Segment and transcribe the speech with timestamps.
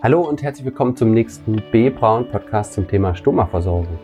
[0.00, 3.98] Hallo und herzlich willkommen zum nächsten B-Braun Podcast zum Thema Stomaversorgung.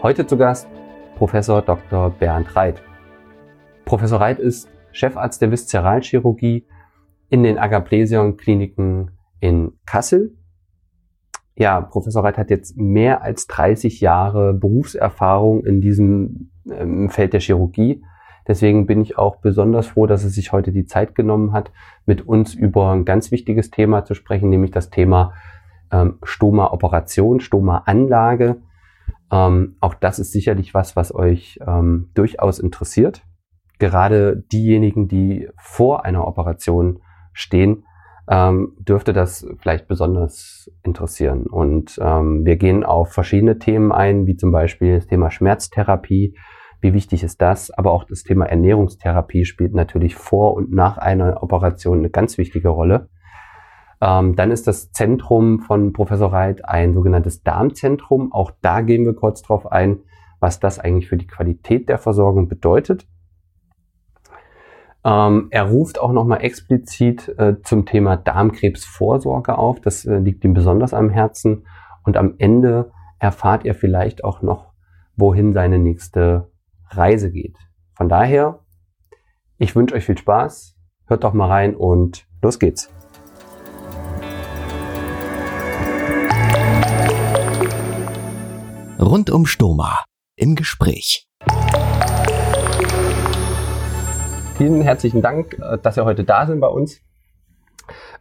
[0.00, 0.68] Heute zu Gast
[1.16, 2.10] Professor Dr.
[2.10, 2.80] Bernd Reit.
[3.84, 6.68] Professor Reit ist Chefarzt der Viszeralchirurgie
[7.30, 9.10] in den Agaplesion Kliniken
[9.40, 10.36] in Kassel.
[11.56, 17.40] Ja, Professor Reit hat jetzt mehr als 30 Jahre Berufserfahrung in diesem ähm, Feld der
[17.40, 18.04] Chirurgie.
[18.46, 21.72] Deswegen bin ich auch besonders froh, dass er sich heute die Zeit genommen hat,
[22.06, 25.32] mit uns über ein ganz wichtiges Thema zu sprechen, nämlich das Thema
[25.90, 28.56] ähm, Stoma-Operation, Stoma-Anlage.
[29.32, 33.22] Ähm, auch das ist sicherlich was, was euch ähm, durchaus interessiert
[33.78, 37.00] gerade diejenigen, die vor einer Operation
[37.32, 37.84] stehen,
[38.28, 41.46] ähm, dürfte das vielleicht besonders interessieren.
[41.46, 46.36] Und ähm, wir gehen auf verschiedene Themen ein, wie zum Beispiel das Thema Schmerztherapie.
[46.84, 47.70] Wie wichtig ist das?
[47.70, 52.68] Aber auch das Thema Ernährungstherapie spielt natürlich vor und nach einer Operation eine ganz wichtige
[52.68, 53.08] Rolle.
[54.02, 58.34] Ähm, dann ist das Zentrum von Professor Reit ein sogenanntes Darmzentrum.
[58.34, 60.00] Auch da gehen wir kurz drauf ein,
[60.40, 63.06] was das eigentlich für die Qualität der Versorgung bedeutet.
[65.06, 69.80] Ähm, er ruft auch nochmal explizit äh, zum Thema Darmkrebsvorsorge auf.
[69.80, 71.66] Das äh, liegt ihm besonders am Herzen.
[72.02, 74.74] Und am Ende erfahrt ihr vielleicht auch noch,
[75.16, 76.50] wohin seine nächste
[76.96, 77.56] Reise geht.
[77.96, 78.60] Von daher,
[79.58, 80.76] ich wünsche euch viel Spaß.
[81.06, 82.90] Hört doch mal rein und los geht's.
[89.00, 90.04] Rund um Stoma
[90.36, 91.28] im Gespräch.
[94.56, 97.00] Vielen herzlichen Dank, äh, dass Sie heute da sind bei uns.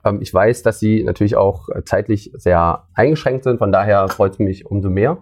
[0.03, 4.33] Ähm, ich weiß, dass Sie natürlich auch äh, zeitlich sehr eingeschränkt sind, von daher freut
[4.33, 5.21] es mich umso mehr.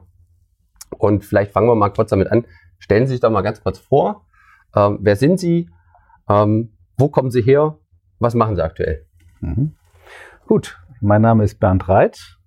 [0.98, 2.46] Und vielleicht fangen wir mal kurz damit an.
[2.82, 4.26] Stellen Sie sich doch mal ganz kurz vor.
[4.76, 5.70] Ähm, wer sind Sie?
[6.28, 7.78] Ähm, wo kommen Sie her?
[8.20, 9.06] Was machen Sie aktuell?
[9.40, 9.76] Mhm.
[10.48, 12.38] Gut, mein Name ist Bernd Reit.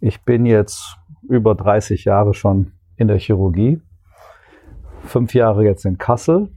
[0.00, 0.96] Ich bin jetzt
[1.28, 3.82] über 30 Jahre schon in der Chirurgie.
[5.02, 6.48] Fünf Jahre jetzt in Kassel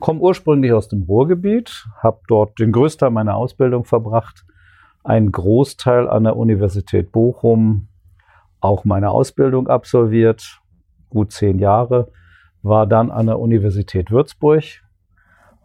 [0.00, 4.44] komme ursprünglich aus dem Ruhrgebiet, habe dort den Größteil meiner Ausbildung verbracht,
[5.04, 7.88] einen Großteil an der Universität Bochum,
[8.60, 10.59] auch meine Ausbildung absolviert,
[11.10, 12.10] gut zehn Jahre,
[12.62, 14.64] war dann an der Universität Würzburg,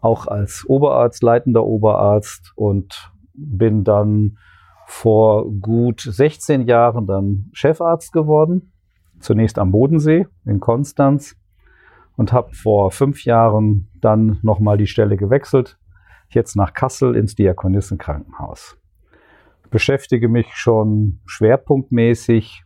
[0.00, 4.38] auch als Oberarzt, leitender Oberarzt und bin dann
[4.86, 8.72] vor gut 16 Jahren dann Chefarzt geworden,
[9.18, 11.36] zunächst am Bodensee in Konstanz
[12.16, 15.78] und habe vor fünf Jahren dann nochmal die Stelle gewechselt,
[16.28, 18.78] jetzt nach Kassel ins Diakonissenkrankenhaus.
[19.70, 22.65] Beschäftige mich schon schwerpunktmäßig,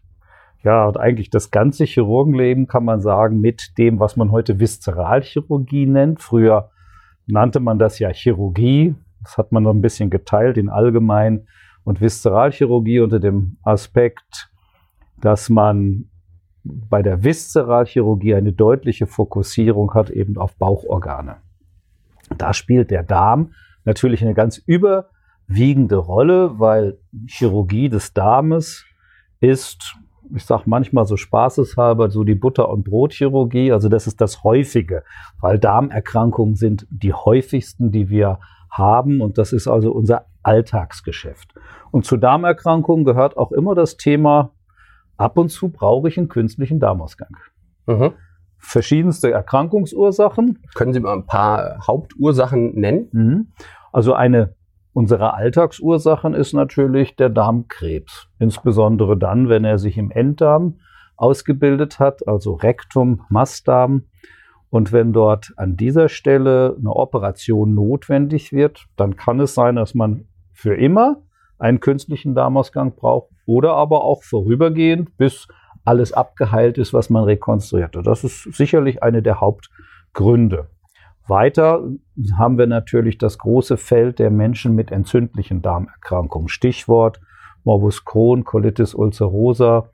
[0.63, 5.87] ja, und eigentlich das ganze Chirurgenleben kann man sagen, mit dem, was man heute Viszeralchirurgie
[5.87, 6.21] nennt.
[6.21, 6.71] Früher
[7.27, 8.95] nannte man das ja Chirurgie.
[9.23, 11.47] Das hat man noch ein bisschen geteilt in allgemein
[11.85, 14.51] und Viszeralchirurgie unter dem Aspekt,
[15.21, 16.11] dass man
[16.63, 21.37] bei der Viszeralchirurgie eine deutliche Fokussierung hat eben auf Bauchorgane.
[22.37, 23.53] Da spielt der Darm
[23.85, 28.85] natürlich eine ganz überwiegende Rolle, weil Chirurgie des Darmes
[29.41, 29.97] ist,
[30.35, 33.73] ich sage manchmal so spaßeshalber, so die Butter- und Brotchirurgie.
[33.73, 35.05] Also das ist das Häufige,
[35.41, 38.39] weil Darmerkrankungen sind die häufigsten, die wir
[38.71, 39.21] haben.
[39.21, 41.55] Und das ist also unser Alltagsgeschäft.
[41.91, 44.53] Und zu Darmerkrankungen gehört auch immer das Thema
[45.17, 47.37] ab und zu brauche ich einen künstlichen Darmausgang.
[47.87, 48.13] Mhm.
[48.59, 50.59] Verschiedenste Erkrankungsursachen.
[50.75, 53.09] Können Sie mal ein paar Hauptursachen nennen?
[53.13, 53.53] Mhm.
[53.93, 54.55] Also eine
[54.93, 58.29] unserer Alltagsursachen ist natürlich der Darmkrebs.
[58.39, 60.79] Insbesondere dann, wenn er sich im Enddarm
[61.17, 64.05] ausgebildet hat, also Rektum, Mastdarm.
[64.71, 69.95] Und wenn dort an dieser Stelle eine Operation notwendig wird, dann kann es sein, dass
[69.95, 71.23] man für immer
[71.59, 75.49] einen künstlichen Darmausgang braucht oder aber auch vorübergehend, bis
[75.85, 78.07] alles abgeheilt ist, was man rekonstruiert hat.
[78.07, 80.69] Das ist sicherlich eine der Hauptgründe.
[81.27, 81.89] Weiter
[82.37, 86.49] haben wir natürlich das große Feld der Menschen mit entzündlichen Darmerkrankungen.
[86.49, 87.21] Stichwort
[87.65, 89.91] Morbus Crohn, Colitis ulcerosa,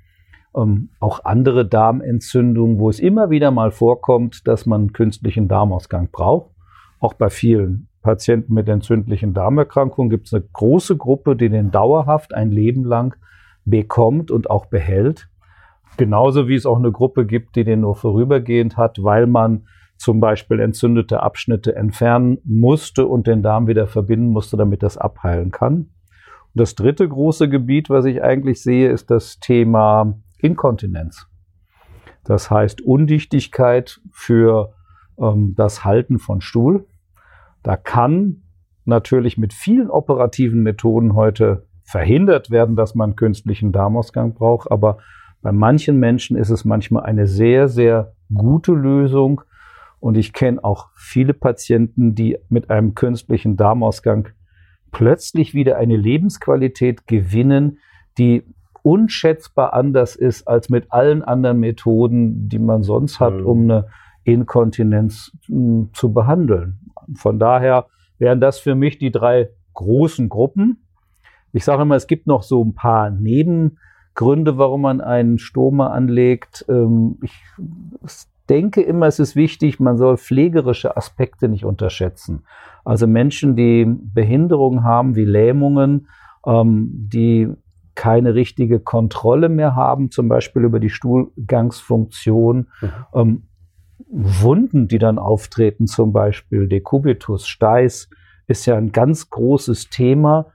[0.57, 6.53] ähm, auch andere Darmentzündungen, wo es immer wieder mal vorkommt, dass man künstlichen Darmausgang braucht.
[7.01, 12.35] Auch bei vielen Patienten mit entzündlichen Darmerkrankungen gibt es eine große Gruppe, die den dauerhaft
[12.35, 13.17] ein Leben lang
[13.65, 15.29] bekommt und auch behält.
[15.97, 19.67] Genauso wie es auch eine Gruppe gibt, die den nur vorübergehend hat, weil man
[19.97, 25.51] zum Beispiel entzündete Abschnitte entfernen musste und den Darm wieder verbinden musste, damit das abheilen
[25.51, 25.75] kann.
[25.75, 25.91] Und
[26.55, 31.27] das dritte große Gebiet, was ich eigentlich sehe, ist das Thema Inkontinenz.
[32.25, 34.75] Das heißt Undichtigkeit für
[35.19, 36.87] ähm, das Halten von Stuhl.
[37.63, 38.43] Da kann
[38.85, 44.99] natürlich mit vielen operativen Methoden heute verhindert werden, dass man künstlichen Darmausgang braucht, aber
[45.43, 49.43] bei manchen Menschen ist es manchmal eine sehr, sehr gute Lösung.
[50.01, 54.29] Und ich kenne auch viele Patienten, die mit einem künstlichen Darmausgang
[54.93, 57.79] plötzlich wieder eine Lebensqualität gewinnen,
[58.19, 58.45] die
[58.83, 63.47] unschätzbar anders ist als mit allen anderen Methoden, die man sonst hat, mhm.
[63.47, 63.89] um eine
[64.25, 66.79] Inkontinenz hm, zu behandeln.
[67.15, 67.87] Von daher
[68.19, 70.87] wären das für mich die drei großen Gruppen.
[71.53, 76.65] Ich sage immer, es gibt noch so ein paar Nebengründe, warum man einen Stoma anlegt.
[76.69, 77.43] Ähm, ich
[78.47, 82.45] denke immer, es ist wichtig, man soll pflegerische Aspekte nicht unterschätzen.
[82.85, 86.09] Also Menschen, die Behinderungen haben, wie Lähmungen,
[86.47, 87.49] ähm, die
[87.95, 92.91] keine richtige Kontrolle mehr haben, zum Beispiel über die Stuhlgangsfunktion, mhm.
[93.15, 93.43] Ähm,
[94.09, 98.09] Wunden, die dann auftreten, zum Beispiel Dekubitus, Steiß,
[98.47, 100.47] ist ja ein ganz großes Thema.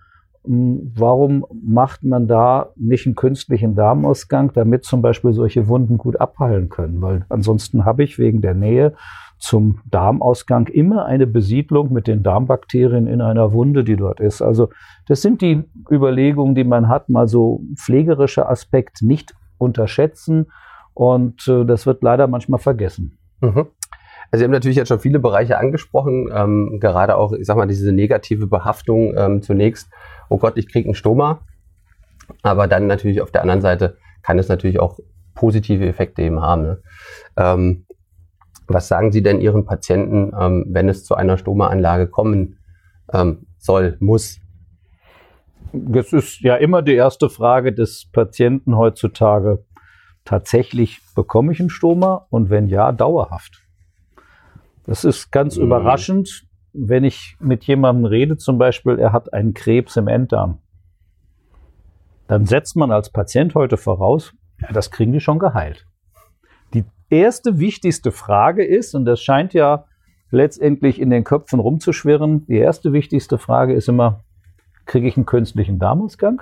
[0.46, 6.20] Hm, warum macht man da nicht einen künstlichen Darmausgang, damit zum Beispiel solche Wunden gut
[6.20, 7.02] abheilen können?
[7.02, 8.94] Weil ansonsten habe ich wegen der Nähe
[9.38, 14.42] zum Darmausgang immer eine Besiedlung mit den Darmbakterien in einer Wunde, die dort ist.
[14.42, 14.70] Also
[15.08, 20.52] das sind die Überlegungen, die man hat, mal so pflegerischer Aspekt nicht unterschätzen
[20.94, 23.18] und äh, das wird leider manchmal vergessen.
[23.42, 23.68] Mhm.
[24.32, 27.68] Also Sie haben natürlich jetzt schon viele Bereiche angesprochen, ähm, gerade auch, ich sag mal,
[27.68, 29.92] diese negative Behaftung ähm, zunächst,
[30.32, 31.42] oh Gott, ich kriege einen Stoma,
[32.42, 35.00] aber dann natürlich auf der anderen Seite kann es natürlich auch
[35.36, 36.62] positive Effekte eben haben.
[36.64, 36.82] Ne?
[37.38, 37.86] Ähm,
[38.68, 42.58] was sagen Sie denn Ihren Patienten, ähm, wenn es zu einer Stoma-Anlage kommen
[43.12, 44.40] ähm, soll, muss?
[45.74, 49.66] Das ist ja immer die erste Frage des Patienten heutzutage
[50.24, 53.64] tatsächlich bekomme ich einen Stoma und wenn ja, dauerhaft.
[54.86, 55.64] Das ist ganz mhm.
[55.64, 60.60] überraschend, wenn ich mit jemandem rede, zum Beispiel, er hat einen Krebs im Enddarm.
[62.28, 65.86] Dann setzt man als Patient heute voraus, ja, das kriegen die schon geheilt.
[66.74, 69.86] Die erste wichtigste Frage ist, und das scheint ja
[70.30, 74.24] letztendlich in den Köpfen rumzuschwirren, die erste wichtigste Frage ist immer,
[74.86, 76.42] kriege ich einen künstlichen Darmausgang?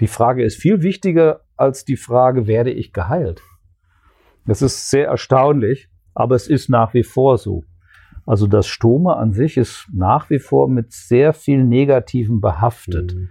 [0.00, 3.42] Die Frage ist viel wichtiger als die Frage, werde ich geheilt?
[4.46, 7.64] Das ist sehr erstaunlich, aber es ist nach wie vor so.
[8.30, 13.16] Also das Stoma an sich ist nach wie vor mit sehr viel Negativen behaftet.
[13.16, 13.30] Mhm.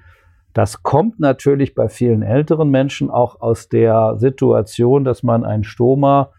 [0.52, 6.32] Das kommt natürlich bei vielen älteren Menschen auch aus der Situation, dass man ein Stoma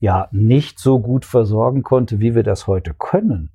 [0.00, 3.50] ja nicht so gut versorgen konnte, wie wir das heute können.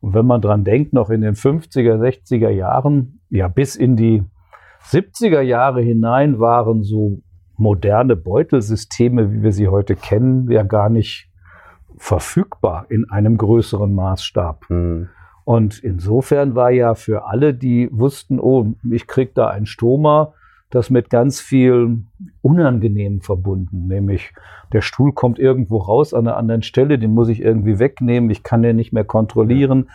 [0.00, 4.22] Und wenn man dran denkt, noch in den 50er, 60er Jahren, ja bis in die
[4.84, 7.22] 70er Jahre hinein waren so
[7.56, 11.29] moderne Beutelsysteme, wie wir sie heute kennen, ja gar nicht
[12.00, 14.64] verfügbar in einem größeren Maßstab.
[14.70, 15.10] Mhm.
[15.44, 20.32] Und insofern war ja für alle, die wussten, oh, ich krieg da ein Stoma,
[20.70, 22.04] das mit ganz viel
[22.40, 24.32] Unangenehm verbunden, nämlich
[24.72, 28.42] der Stuhl kommt irgendwo raus an einer anderen Stelle, den muss ich irgendwie wegnehmen, ich
[28.42, 29.90] kann den nicht mehr kontrollieren,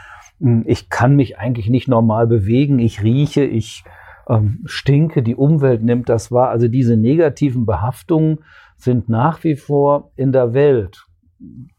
[0.65, 3.84] ich kann mich eigentlich nicht normal bewegen, ich rieche, ich
[4.30, 6.50] ähm, stinke, die Umwelt nimmt das wahr.
[6.50, 8.39] Also diese negativen Behaftungen
[8.75, 11.08] sind nach wie vor in der Welt.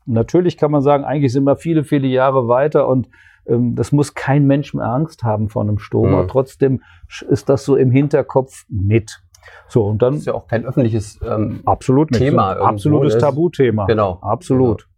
[0.04, 3.08] Natürlich kann man sagen, eigentlich sind wir viele, viele Jahre weiter und
[3.46, 6.22] ähm, das muss kein Mensch mehr Angst haben vor einem Stoma.
[6.22, 6.28] Mhm.
[6.28, 6.82] Trotzdem
[7.28, 9.22] ist das so im Hinterkopf mit.
[9.68, 10.14] So, und dann.
[10.14, 12.56] Das ist ja auch kein öffentliches ähm, absolut Thema.
[12.56, 13.20] So absolutes ist.
[13.20, 13.86] Tabuthema.
[13.86, 14.18] Genau.
[14.20, 14.82] Absolut.
[14.82, 14.90] Genau.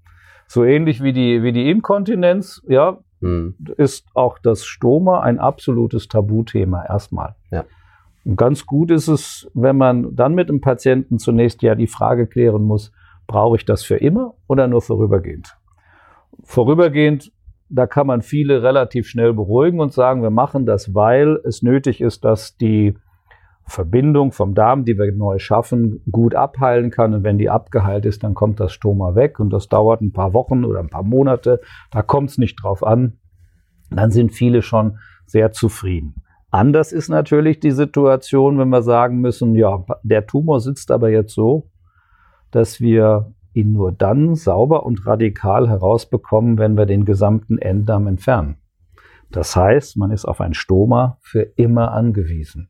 [0.47, 3.55] So ähnlich wie die, wie die Inkontinenz, ja, mhm.
[3.77, 7.35] ist auch das Stoma ein absolutes Tabuthema erstmal.
[7.51, 7.65] Ja.
[8.25, 12.27] Und ganz gut ist es, wenn man dann mit dem Patienten zunächst ja die Frage
[12.27, 12.93] klären muss,
[13.29, 15.57] brauche ich das für immer oder nur vorübergehend?
[16.43, 17.31] Vorübergehend,
[17.69, 22.01] da kann man viele relativ schnell beruhigen und sagen, wir machen das, weil es nötig
[22.01, 22.95] ist, dass die
[23.67, 27.13] Verbindung vom Darm, die wir neu schaffen, gut abheilen kann.
[27.13, 30.33] Und wenn die abgeheilt ist, dann kommt das Stoma weg und das dauert ein paar
[30.33, 31.61] Wochen oder ein paar Monate.
[31.91, 33.19] Da kommt es nicht drauf an.
[33.91, 36.15] Dann sind viele schon sehr zufrieden.
[36.51, 41.35] Anders ist natürlich die Situation, wenn wir sagen müssen, ja, der Tumor sitzt aber jetzt
[41.35, 41.71] so,
[42.51, 48.59] dass wir ihn nur dann sauber und radikal herausbekommen, wenn wir den gesamten Enddarm entfernen.
[49.31, 52.69] Das heißt, man ist auf ein Stoma für immer angewiesen.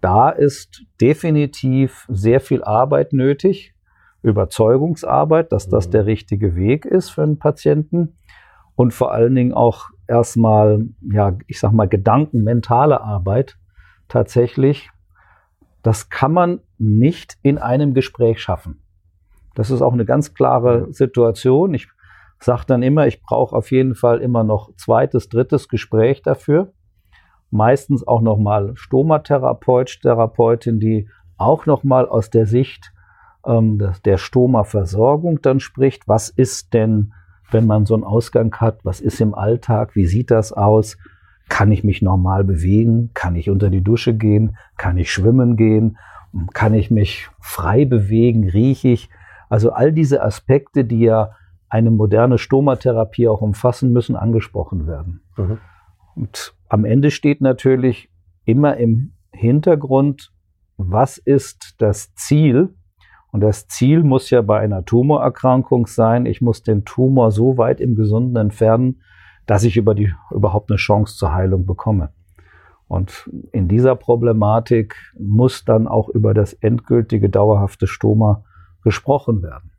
[0.00, 3.74] Da ist definitiv sehr viel Arbeit nötig,
[4.22, 8.16] Überzeugungsarbeit, dass das der richtige Weg ist für einen Patienten
[8.74, 13.58] und vor allen Dingen auch erstmal, ja, ich sag mal, gedankenmentale Arbeit
[14.08, 14.90] tatsächlich.
[15.82, 18.83] Das kann man nicht in einem Gespräch schaffen.
[19.54, 21.74] Das ist auch eine ganz klare Situation.
[21.74, 21.88] Ich
[22.40, 26.72] sage dann immer, ich brauche auf jeden Fall immer noch zweites, drittes Gespräch dafür.
[27.50, 32.92] Meistens auch nochmal Stomatherapeut, Therapeutin, die auch nochmal aus der Sicht
[33.46, 36.08] ähm, der Stoma-Versorgung dann spricht.
[36.08, 37.12] Was ist denn,
[37.50, 38.80] wenn man so einen Ausgang hat?
[38.82, 39.94] Was ist im Alltag?
[39.94, 40.96] Wie sieht das aus?
[41.48, 43.10] Kann ich mich normal bewegen?
[43.14, 44.56] Kann ich unter die Dusche gehen?
[44.76, 45.98] Kann ich schwimmen gehen?
[46.52, 48.48] Kann ich mich frei bewegen?
[48.48, 49.10] Rieche ich?
[49.48, 51.32] Also all diese Aspekte, die ja
[51.68, 55.22] eine moderne Stomatherapie auch umfassen müssen, angesprochen werden.
[55.36, 55.58] Mhm.
[56.14, 58.10] Und am Ende steht natürlich
[58.44, 60.32] immer im Hintergrund,
[60.76, 62.74] was ist das Ziel?
[63.32, 67.80] Und das Ziel muss ja bei einer Tumorerkrankung sein, ich muss den Tumor so weit
[67.80, 69.02] im Gesunden entfernen,
[69.46, 72.10] dass ich über die, überhaupt eine Chance zur Heilung bekomme.
[72.86, 78.44] Und in dieser Problematik muss dann auch über das endgültige dauerhafte Stoma
[78.84, 79.72] gesprochen werden.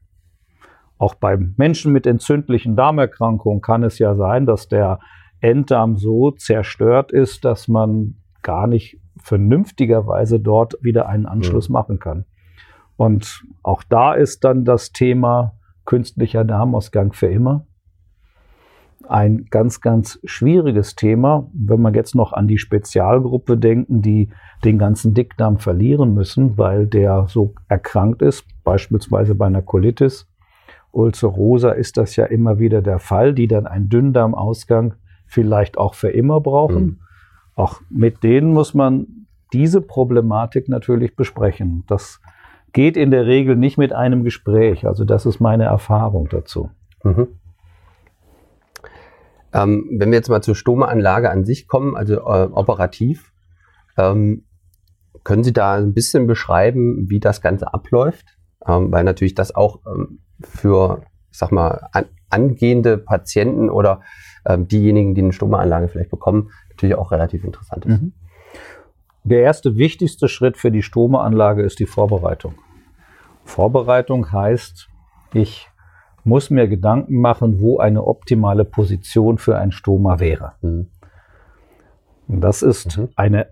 [0.97, 4.99] Auch beim Menschen mit entzündlichen Darmerkrankungen kann es ja sein, dass der
[5.39, 11.73] Enddarm so zerstört ist, dass man gar nicht vernünftigerweise dort wieder einen Anschluss ja.
[11.73, 12.25] machen kann.
[12.97, 15.53] Und auch da ist dann das Thema
[15.85, 17.65] künstlicher Darmausgang für immer
[19.09, 24.29] ein ganz, ganz schwieriges Thema, wenn man jetzt noch an die Spezialgruppe denken, die
[24.63, 30.27] den ganzen Dickdarm verlieren müssen, weil der so erkrankt ist, beispielsweise bei einer Colitis
[30.95, 34.95] ulcerosa ist das ja immer wieder der Fall, die dann einen Dünndarmausgang
[35.25, 36.83] vielleicht auch für immer brauchen.
[36.83, 36.99] Mhm.
[37.55, 41.83] Auch mit denen muss man diese Problematik natürlich besprechen.
[41.87, 42.21] Das
[42.73, 44.87] geht in der Regel nicht mit einem Gespräch.
[44.87, 46.69] Also das ist meine Erfahrung dazu.
[47.03, 47.27] Mhm.
[49.53, 53.31] Ähm, wenn wir jetzt mal zur Stomaanlage an sich kommen, also äh, operativ,
[53.97, 54.45] ähm,
[55.23, 58.37] können Sie da ein bisschen beschreiben, wie das Ganze abläuft?
[58.67, 64.01] Ähm, weil natürlich das auch ähm, für, sag mal, an, angehende Patienten oder
[64.45, 68.01] ähm, diejenigen, die eine Stomaanlage vielleicht bekommen, natürlich auch relativ interessant ist.
[68.01, 68.13] Mhm.
[69.23, 72.55] Der erste wichtigste Schritt für die Stomaanlage ist die Vorbereitung.
[73.43, 74.87] Vorbereitung heißt,
[75.33, 75.67] ich
[76.25, 80.53] muss mir Gedanken machen, wo eine optimale Position für ein Stoma wäre.
[80.61, 80.87] Mhm.
[82.27, 83.09] Das ist mhm.
[83.15, 83.47] eine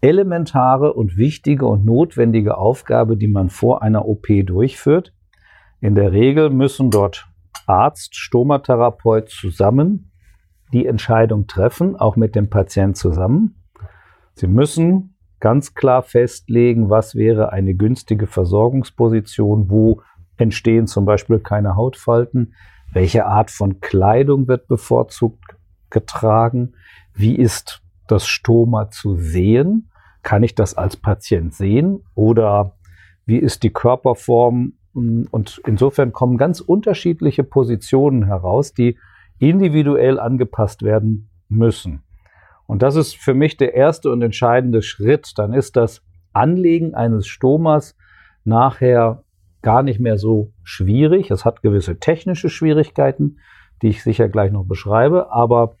[0.00, 5.14] elementare und wichtige und notwendige Aufgabe, die man vor einer OP durchführt.
[5.80, 7.26] In der Regel müssen dort
[7.66, 10.10] Arzt, Stomatherapeut zusammen
[10.72, 13.62] die Entscheidung treffen, auch mit dem Patient zusammen.
[14.34, 20.02] Sie müssen ganz klar festlegen, was wäre eine günstige Versorgungsposition, wo
[20.36, 22.54] entstehen zum Beispiel keine Hautfalten,
[22.92, 25.56] welche Art von Kleidung wird bevorzugt
[25.90, 26.74] getragen,
[27.14, 29.90] wie ist das Stoma zu sehen,
[30.22, 32.02] kann ich das als Patient sehen?
[32.14, 32.76] Oder
[33.26, 34.74] wie ist die Körperform?
[34.92, 38.98] Und insofern kommen ganz unterschiedliche Positionen heraus, die
[39.38, 42.02] individuell angepasst werden müssen.
[42.66, 45.32] Und das ist für mich der erste und entscheidende Schritt.
[45.36, 47.96] Dann ist das Anlegen eines Stomas
[48.44, 49.23] nachher
[49.64, 51.30] gar nicht mehr so schwierig.
[51.30, 53.38] Es hat gewisse technische Schwierigkeiten,
[53.80, 55.32] die ich sicher gleich noch beschreibe.
[55.32, 55.76] Aber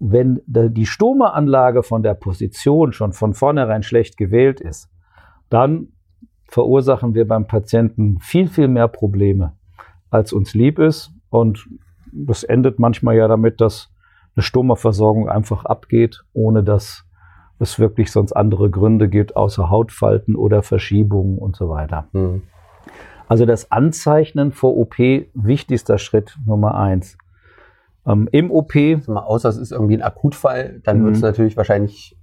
[0.00, 4.90] wenn die Stomaanlage von der Position schon von vornherein schlecht gewählt ist,
[5.48, 5.92] dann
[6.48, 9.52] verursachen wir beim Patienten viel, viel mehr Probleme,
[10.10, 11.12] als uns lieb ist.
[11.30, 11.68] Und
[12.12, 13.92] das endet manchmal ja damit, dass
[14.34, 17.04] eine Stomaversorgung einfach abgeht, ohne dass
[17.60, 22.08] es wirklich sonst andere Gründe gibt, außer Hautfalten oder Verschiebungen und so weiter.
[22.12, 22.42] Mhm.
[23.28, 24.98] Also das Anzeichnen vor OP,
[25.34, 27.18] wichtigster Schritt Nummer eins.
[28.06, 28.74] Ähm, Im OP.
[28.74, 31.28] Mal außer es ist irgendwie ein Akutfall, dann wird es mhm.
[31.28, 32.16] natürlich wahrscheinlich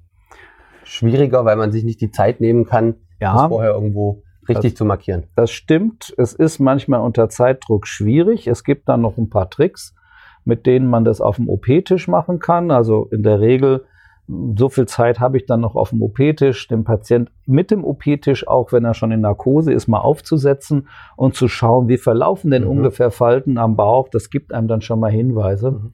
[0.83, 4.77] schwieriger, weil man sich nicht die Zeit nehmen kann, ja, das vorher irgendwo richtig das,
[4.77, 5.23] zu markieren.
[5.35, 6.13] Das stimmt.
[6.17, 8.47] Es ist manchmal unter Zeitdruck schwierig.
[8.47, 9.95] Es gibt dann noch ein paar Tricks,
[10.43, 12.71] mit denen man das auf dem OP-Tisch machen kann.
[12.71, 13.85] Also in der Regel,
[14.27, 18.47] so viel Zeit habe ich dann noch auf dem OP-Tisch, den Patient mit dem OP-Tisch,
[18.47, 22.63] auch wenn er schon in Narkose ist, mal aufzusetzen und zu schauen, wie verlaufen denn
[22.63, 22.69] mhm.
[22.69, 24.09] ungefähr Falten am Bauch.
[24.09, 25.71] Das gibt einem dann schon mal Hinweise.
[25.71, 25.93] Mhm.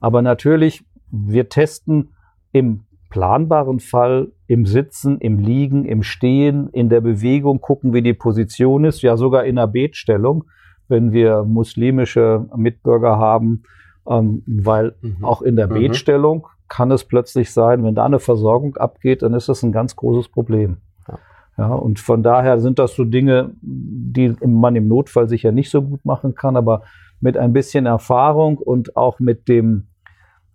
[0.00, 2.14] Aber natürlich, wir testen
[2.52, 8.14] im planbaren Fall im Sitzen, im Liegen, im Stehen, in der Bewegung gucken, wie die
[8.14, 10.44] Position ist, ja sogar in der Betstellung,
[10.88, 13.64] wenn wir muslimische Mitbürger haben,
[14.08, 15.24] Ähm, weil mhm.
[15.24, 15.74] auch in der mhm.
[15.74, 19.94] Betstellung kann es plötzlich sein, wenn da eine Versorgung abgeht, dann ist das ein ganz
[19.94, 20.78] großes Problem.
[21.06, 21.18] Ja.
[21.58, 25.82] ja und von daher sind das so Dinge, die man im Notfall sicher nicht so
[25.82, 26.84] gut machen kann, aber
[27.20, 29.88] mit ein bisschen Erfahrung und auch mit dem,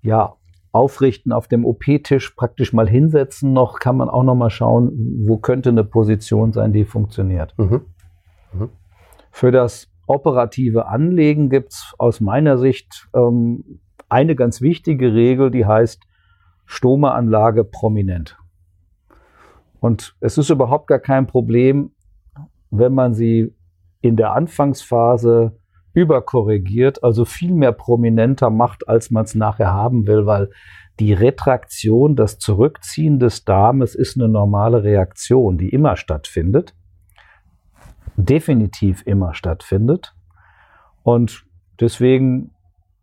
[0.01, 0.33] ja,
[0.71, 5.37] Aufrichten auf dem OP-Tisch praktisch mal hinsetzen noch, kann man auch noch mal schauen, wo
[5.37, 7.53] könnte eine Position sein, die funktioniert.
[7.59, 7.81] Mhm.
[8.53, 8.69] Mhm.
[9.29, 15.67] Für das operative Anlegen gibt es aus meiner Sicht ähm, eine ganz wichtige Regel, die
[15.67, 16.06] heißt
[16.67, 18.37] Stomaanlage prominent.
[19.79, 21.91] Und es ist überhaupt gar kein Problem,
[22.69, 23.55] wenn man sie
[24.01, 25.57] in der Anfangsphase
[25.93, 30.51] überkorrigiert, also viel mehr prominenter macht, als man es nachher haben will, weil
[30.99, 36.75] die Retraktion, das Zurückziehen des Darmes ist eine normale Reaktion, die immer stattfindet
[38.17, 40.15] definitiv immer stattfindet.
[41.03, 41.45] Und
[41.79, 42.51] deswegen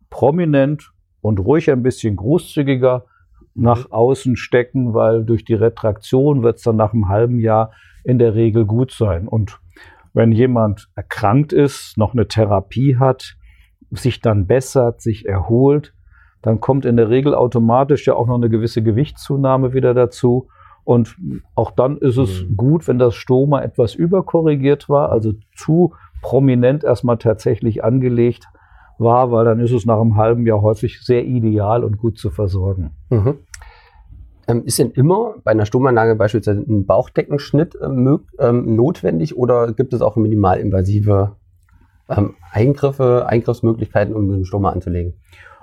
[0.09, 0.91] prominent
[1.21, 3.05] und ruhig ein bisschen großzügiger
[3.55, 7.71] nach außen stecken, weil durch die Retraktion wird es dann nach einem halben Jahr
[8.03, 9.27] in der Regel gut sein.
[9.27, 9.59] Und
[10.13, 13.37] wenn jemand erkrankt ist, noch eine Therapie hat,
[13.91, 15.93] sich dann bessert, sich erholt,
[16.41, 20.49] dann kommt in der Regel automatisch ja auch noch eine gewisse Gewichtszunahme wieder dazu.
[20.83, 21.15] Und
[21.55, 22.57] auch dann ist es mhm.
[22.57, 28.47] gut, wenn das Stoma etwas überkorrigiert war, also zu prominent erstmal tatsächlich angelegt
[28.97, 32.29] war, weil dann ist es nach einem halben Jahr häufig sehr ideal und gut zu
[32.29, 32.91] versorgen.
[33.09, 33.39] Mhm.
[34.47, 39.93] Ähm, ist denn immer bei einer Stomanlage beispielsweise ein Bauchdeckenschnitt ähm, ähm, notwendig oder gibt
[39.93, 41.35] es auch minimalinvasive
[42.09, 45.15] ähm, Eingriffe, Eingriffsmöglichkeiten, um den Stoma anzulegen?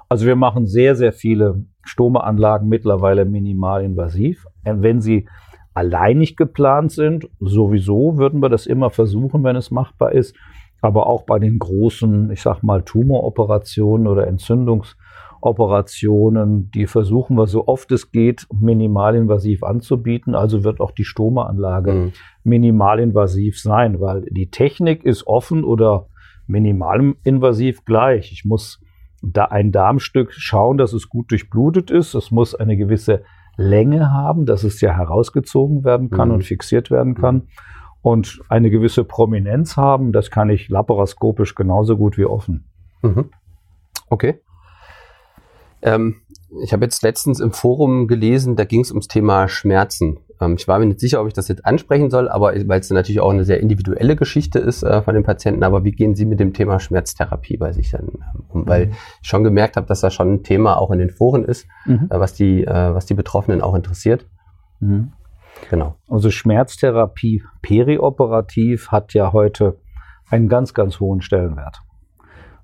[0.08, 4.46] Also wir machen sehr, sehr viele Stomaanlagen mittlerweile minimalinvasiv.
[4.64, 5.28] Äh, wenn sie
[5.74, 10.36] alleinig geplant sind, sowieso würden wir das immer versuchen, wenn es machbar ist.
[10.82, 17.68] Aber auch bei den großen, ich sag mal, Tumoroperationen oder Entzündungsoperationen, die versuchen wir so
[17.68, 20.34] oft es geht, minimalinvasiv anzubieten.
[20.34, 22.12] Also wird auch die Stomaanlage mhm.
[22.42, 26.08] minimalinvasiv sein, weil die Technik ist offen oder
[26.48, 28.32] minimalinvasiv gleich.
[28.32, 28.80] Ich muss
[29.22, 32.14] da ein Darmstück schauen, dass es gut durchblutet ist.
[32.14, 33.22] Es muss eine gewisse
[33.56, 36.34] Länge haben, dass es ja herausgezogen werden kann mhm.
[36.34, 37.36] und fixiert werden kann.
[37.36, 37.46] Mhm.
[38.02, 42.64] Und eine gewisse Prominenz haben, das kann ich laparoskopisch genauso gut wie offen.
[43.02, 43.30] Mhm.
[44.10, 44.40] Okay.
[45.82, 46.16] Ähm,
[46.62, 50.18] ich habe jetzt letztens im Forum gelesen, da ging es ums Thema Schmerzen.
[50.40, 52.90] Ähm, ich war mir nicht sicher, ob ich das jetzt ansprechen soll, aber weil es
[52.90, 55.62] natürlich auch eine sehr individuelle Geschichte ist äh, von den Patienten.
[55.62, 58.68] Aber wie gehen Sie mit dem Thema Schmerztherapie bei sich dann ähm, um?
[58.68, 58.92] Weil mhm.
[59.22, 62.08] ich schon gemerkt habe, dass das schon ein Thema auch in den Foren ist, mhm.
[62.10, 64.26] äh, was, die, äh, was die Betroffenen auch interessiert.
[64.80, 65.12] Mhm.
[65.70, 65.96] Genau.
[66.08, 69.78] Also Schmerztherapie perioperativ hat ja heute
[70.28, 71.82] einen ganz, ganz hohen Stellenwert.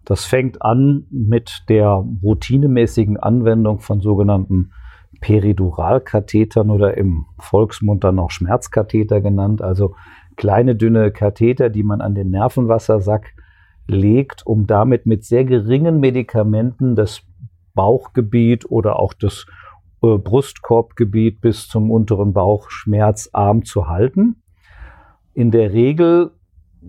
[0.05, 4.73] Das fängt an mit der routinemäßigen Anwendung von sogenannten
[5.21, 9.95] Periduralkathetern oder im Volksmund dann auch Schmerzkatheter genannt, also
[10.37, 13.35] kleine dünne Katheter, die man an den Nervenwassersack
[13.87, 17.23] legt, um damit mit sehr geringen Medikamenten das
[17.75, 19.47] Bauchgebiet oder auch das
[20.03, 24.43] äh, Brustkorbgebiet bis zum unteren Bauch schmerzarm zu halten.
[25.35, 26.33] In der Regel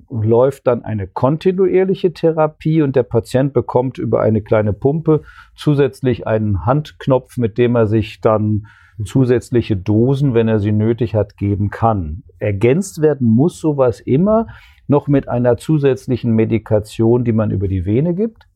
[0.09, 5.21] läuft dann eine kontinuierliche Therapie und der Patient bekommt über eine kleine Pumpe
[5.55, 8.67] zusätzlich einen Handknopf, mit dem er sich dann
[9.03, 12.23] zusätzliche Dosen, wenn er sie nötig hat, geben kann.
[12.37, 14.47] Ergänzt werden muss sowas immer
[14.87, 18.47] noch mit einer zusätzlichen Medikation, die man über die Vene gibt.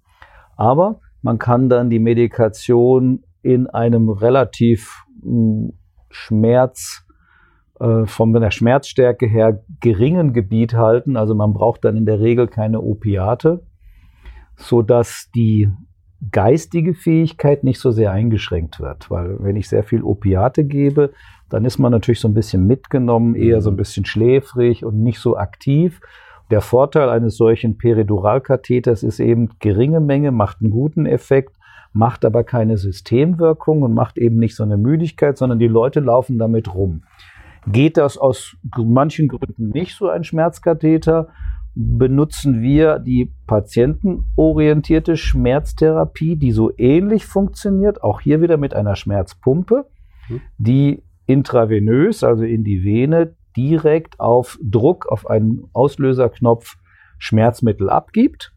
[0.55, 5.73] Aber man kann dann die Medikation in einem relativ hm,
[6.09, 7.05] Schmerz
[7.79, 11.17] äh, von der Schmerzstärke her geringen Gebiet halten.
[11.17, 13.63] Also man braucht dann in der Regel keine Opiate,
[14.55, 15.69] so dass die
[16.31, 19.11] geistige Fähigkeit nicht so sehr eingeschränkt wird.
[19.11, 21.11] Weil wenn ich sehr viel Opiate gebe,
[21.49, 23.77] dann ist man natürlich so ein bisschen mitgenommen, eher so ein mhm.
[23.77, 25.99] bisschen schläfrig und nicht so aktiv.
[26.51, 31.55] Der Vorteil eines solchen Periduralkatheters ist eben geringe Menge, macht einen guten Effekt,
[31.93, 36.37] macht aber keine Systemwirkung und macht eben nicht so eine Müdigkeit, sondern die Leute laufen
[36.37, 37.03] damit rum.
[37.67, 41.29] Geht das aus manchen Gründen nicht so ein Schmerzkatheter,
[41.75, 49.85] benutzen wir die patientenorientierte Schmerztherapie, die so ähnlich funktioniert, auch hier wieder mit einer Schmerzpumpe,
[50.29, 50.41] mhm.
[50.57, 56.77] die intravenös, also in die Vene, direkt auf Druck auf einen Auslöserknopf
[57.17, 58.53] Schmerzmittel abgibt.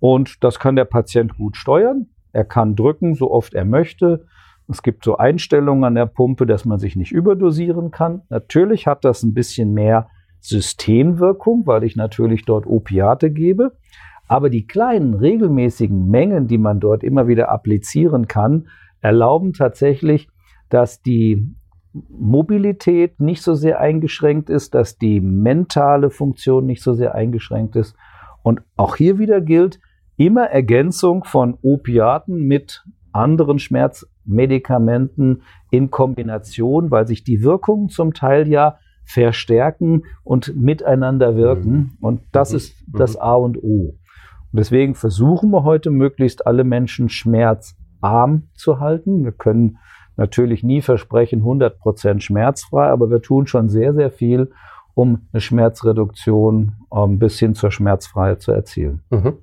[0.00, 2.08] Und das kann der Patient gut steuern.
[2.32, 4.24] Er kann drücken, so oft er möchte.
[4.68, 8.22] Es gibt so Einstellungen an der Pumpe, dass man sich nicht überdosieren kann.
[8.30, 10.08] Natürlich hat das ein bisschen mehr
[10.40, 13.72] Systemwirkung, weil ich natürlich dort Opiate gebe.
[14.28, 18.68] Aber die kleinen regelmäßigen Mengen, die man dort immer wieder applizieren kann,
[19.00, 20.28] erlauben tatsächlich,
[20.68, 21.54] dass die
[21.92, 27.94] Mobilität nicht so sehr eingeschränkt ist, dass die mentale Funktion nicht so sehr eingeschränkt ist.
[28.42, 29.80] Und auch hier wieder gilt,
[30.16, 38.48] immer Ergänzung von Opiaten mit anderen Schmerzmedikamenten in Kombination, weil sich die Wirkungen zum Teil
[38.48, 41.72] ja verstärken und miteinander wirken.
[41.72, 41.96] Mhm.
[42.00, 42.56] Und das mhm.
[42.56, 43.94] ist das A und O.
[44.52, 49.24] Und deswegen versuchen wir heute möglichst alle Menschen schmerzarm zu halten.
[49.24, 49.78] Wir können
[50.16, 54.50] natürlich nie versprechen 100% schmerzfrei, aber wir tun schon sehr, sehr viel,
[54.94, 59.02] um eine Schmerzreduktion ähm, bis hin zur Schmerzfreiheit zu erzielen.
[59.10, 59.38] Mhm.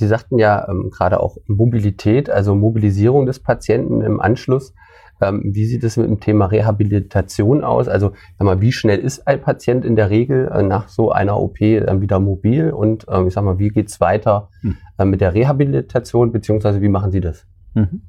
[0.00, 4.72] Sie sagten ja ähm, gerade auch Mobilität, also Mobilisierung des Patienten im Anschluss.
[5.20, 7.86] Ähm, wie sieht es mit dem Thema Rehabilitation aus?
[7.86, 11.38] Also sag mal, wie schnell ist ein Patient in der Regel äh, nach so einer
[11.38, 12.70] OP dann wieder mobil?
[12.70, 14.78] Und ähm, ich sag mal, wie geht's weiter hm.
[14.96, 17.46] äh, mit der Rehabilitation, beziehungsweise wie machen Sie das?
[17.74, 18.00] Mhm.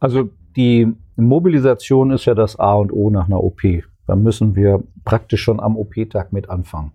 [0.00, 3.62] Also die Mobilisation ist ja das A und O nach einer OP.
[4.08, 6.90] Da müssen wir praktisch schon am OP-Tag mit anfangen.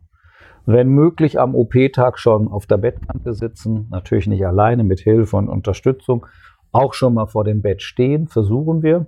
[0.67, 5.47] Wenn möglich am OP-Tag schon auf der Bettkante sitzen, natürlich nicht alleine, mit Hilfe und
[5.47, 6.25] Unterstützung.
[6.73, 9.05] Auch schon mal vor dem Bett stehen, versuchen wir.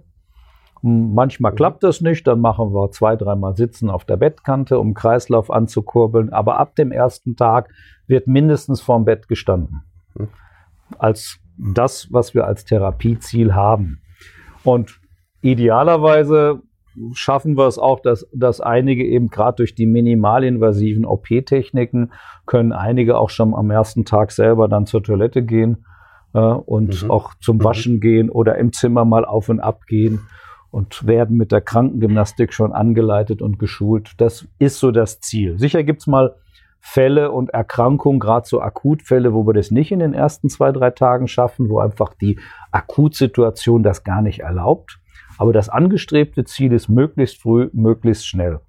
[0.82, 5.52] Manchmal klappt das nicht, dann machen wir zwei, dreimal Sitzen auf der Bettkante, um Kreislauf
[5.52, 6.32] anzukurbeln.
[6.32, 7.70] Aber ab dem ersten Tag
[8.08, 9.82] wird mindestens vorm Bett gestanden.
[10.18, 10.30] Hm.
[10.98, 14.02] Als das, was wir als Therapieziel haben.
[14.64, 15.02] Und
[15.42, 16.62] idealerweise
[17.14, 22.12] schaffen wir es auch, dass, dass einige eben gerade durch die minimalinvasiven OP-Techniken
[22.46, 25.86] können einige auch schon am ersten Tag selber dann zur Toilette gehen
[26.34, 27.12] äh, und mhm.
[27.12, 27.64] auch zum mhm.
[27.64, 28.00] Waschen mhm.
[28.02, 30.22] gehen oder im Zimmer mal auf und ab gehen
[30.72, 34.14] und werden mit der Krankengymnastik schon angeleitet und geschult.
[34.18, 35.58] Das ist so das Ziel.
[35.58, 36.36] Sicher gibt's mal
[36.82, 40.92] Fälle und Erkrankungen, gerade so Akutfälle, wo wir das nicht in den ersten zwei, drei
[40.92, 42.40] Tagen schaffen, wo einfach die
[42.72, 45.00] Akutsituation das gar nicht erlaubt.
[45.38, 48.60] Aber das angestrebte Ziel ist möglichst früh, möglichst schnell.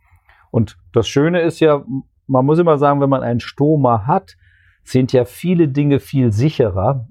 [0.50, 1.84] Und das Schöne ist ja,
[2.26, 4.36] man muss immer sagen, wenn man einen Stoma hat,
[4.84, 7.08] sind ja viele Dinge viel sicherer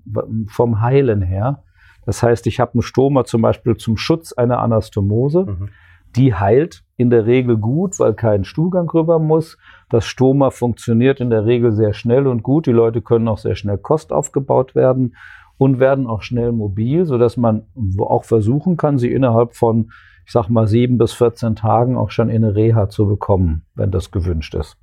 [0.48, 1.64] vom Heilen her.
[2.06, 5.46] Das heißt, ich habe einen Stoma zum Beispiel zum Schutz einer Anastomose.
[5.46, 5.70] Mhm.
[6.16, 9.58] Die heilt in der Regel gut, weil kein Stuhlgang rüber muss.
[9.90, 12.66] Das Stoma funktioniert in der Regel sehr schnell und gut.
[12.66, 15.16] Die Leute können auch sehr schnell Kost aufgebaut werden
[15.60, 17.64] und werden auch schnell mobil, sodass man
[18.00, 19.92] auch versuchen kann, sie innerhalb von,
[20.26, 23.92] ich sag mal, sieben bis 14 Tagen auch schon in eine Reha zu bekommen, wenn
[23.92, 24.78] das gewünscht ist.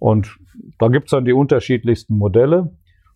[0.00, 0.38] Und
[0.80, 2.72] da gibt's dann die unterschiedlichsten Modelle.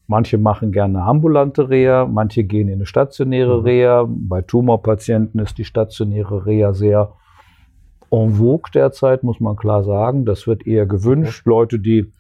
[0.07, 3.65] Manche machen gerne ambulante Reha, manche gehen in eine stationäre mhm.
[3.65, 4.07] Reha.
[4.09, 7.15] Bei Tumorpatienten ist die stationäre Reha sehr
[8.13, 10.25] en vogue derzeit, muss man klar sagen.
[10.25, 11.41] Das wird eher gewünscht.
[11.41, 11.51] Okay.
[11.51, 12.13] Leute, die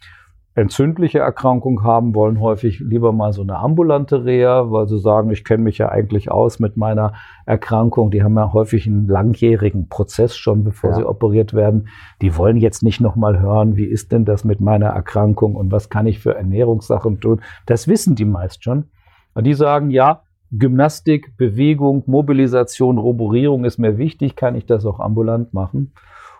[0.56, 5.44] entzündliche Erkrankung haben, wollen häufig lieber mal so eine ambulante Reha, weil sie sagen, ich
[5.44, 7.12] kenne mich ja eigentlich aus mit meiner
[7.44, 8.10] Erkrankung.
[8.10, 10.96] Die haben ja häufig einen langjährigen Prozess schon, bevor ja.
[10.96, 11.88] sie operiert werden.
[12.22, 15.90] Die wollen jetzt nicht nochmal hören, wie ist denn das mit meiner Erkrankung und was
[15.90, 17.42] kann ich für Ernährungssachen tun.
[17.66, 18.86] Das wissen die meist schon.
[19.34, 25.00] Und die sagen, ja, Gymnastik, Bewegung, Mobilisation, Roborierung ist mir wichtig, kann ich das auch
[25.00, 25.92] ambulant machen.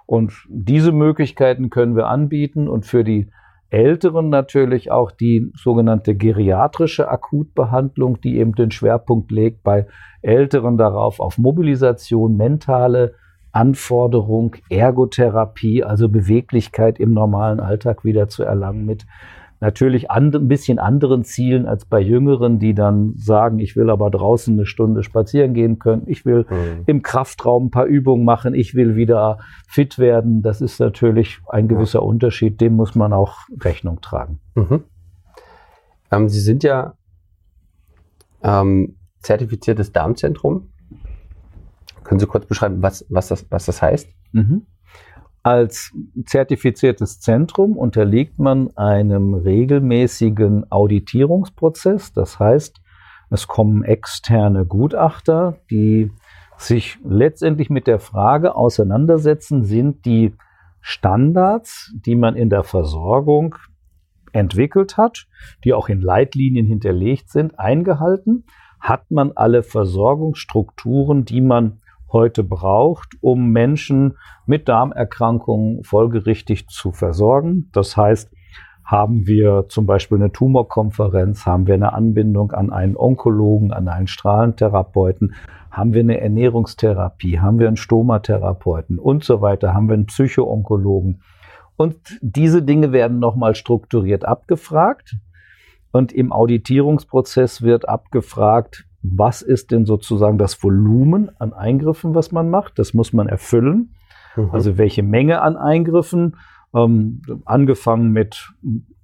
[0.06, 3.28] Und diese Möglichkeiten können wir anbieten und für die
[3.76, 9.86] Älteren natürlich auch die sogenannte geriatrische Akutbehandlung, die eben den Schwerpunkt legt bei
[10.22, 13.16] Älteren darauf auf Mobilisation, mentale
[13.52, 19.04] Anforderung, Ergotherapie, also Beweglichkeit im normalen Alltag wieder zu erlangen mit
[19.60, 24.10] natürlich and, ein bisschen anderen Zielen als bei Jüngeren, die dann sagen, ich will aber
[24.10, 26.82] draußen eine Stunde spazieren gehen können, ich will mhm.
[26.86, 29.38] im Kraftraum ein paar Übungen machen, ich will wieder
[29.68, 30.42] fit werden.
[30.42, 32.04] Das ist natürlich ein gewisser ja.
[32.04, 34.40] Unterschied, dem muss man auch Rechnung tragen.
[34.54, 34.84] Mhm.
[36.10, 36.94] Ähm, Sie sind ja
[38.42, 40.68] ähm, zertifiziertes Darmzentrum.
[42.04, 44.08] Können Sie kurz beschreiben, was, was, das, was das heißt?
[44.32, 44.66] Mhm.
[45.46, 45.92] Als
[46.24, 52.12] zertifiziertes Zentrum unterliegt man einem regelmäßigen Auditierungsprozess.
[52.12, 52.80] Das heißt,
[53.30, 56.10] es kommen externe Gutachter, die
[56.56, 60.34] sich letztendlich mit der Frage auseinandersetzen, sind die
[60.80, 63.54] Standards, die man in der Versorgung
[64.32, 65.28] entwickelt hat,
[65.62, 68.46] die auch in Leitlinien hinterlegt sind, eingehalten?
[68.80, 74.16] Hat man alle Versorgungsstrukturen, die man heute braucht, um Menschen
[74.46, 77.68] mit Darmerkrankungen folgerichtig zu versorgen.
[77.72, 78.32] Das heißt,
[78.84, 84.06] haben wir zum Beispiel eine Tumorkonferenz, haben wir eine Anbindung an einen Onkologen, an einen
[84.06, 85.34] Strahlentherapeuten,
[85.72, 91.22] haben wir eine Ernährungstherapie, haben wir einen Stomatherapeuten und so weiter, haben wir einen Psychoonkologen.
[91.76, 95.16] Und diese Dinge werden nochmal strukturiert abgefragt.
[95.92, 102.50] Und im Auditierungsprozess wird abgefragt, was ist denn sozusagen das Volumen an Eingriffen, was man
[102.50, 102.78] macht.
[102.78, 103.94] Das muss man erfüllen.
[104.36, 104.50] Mhm.
[104.52, 106.36] Also welche Menge an Eingriffen,
[106.74, 108.52] ähm, angefangen mit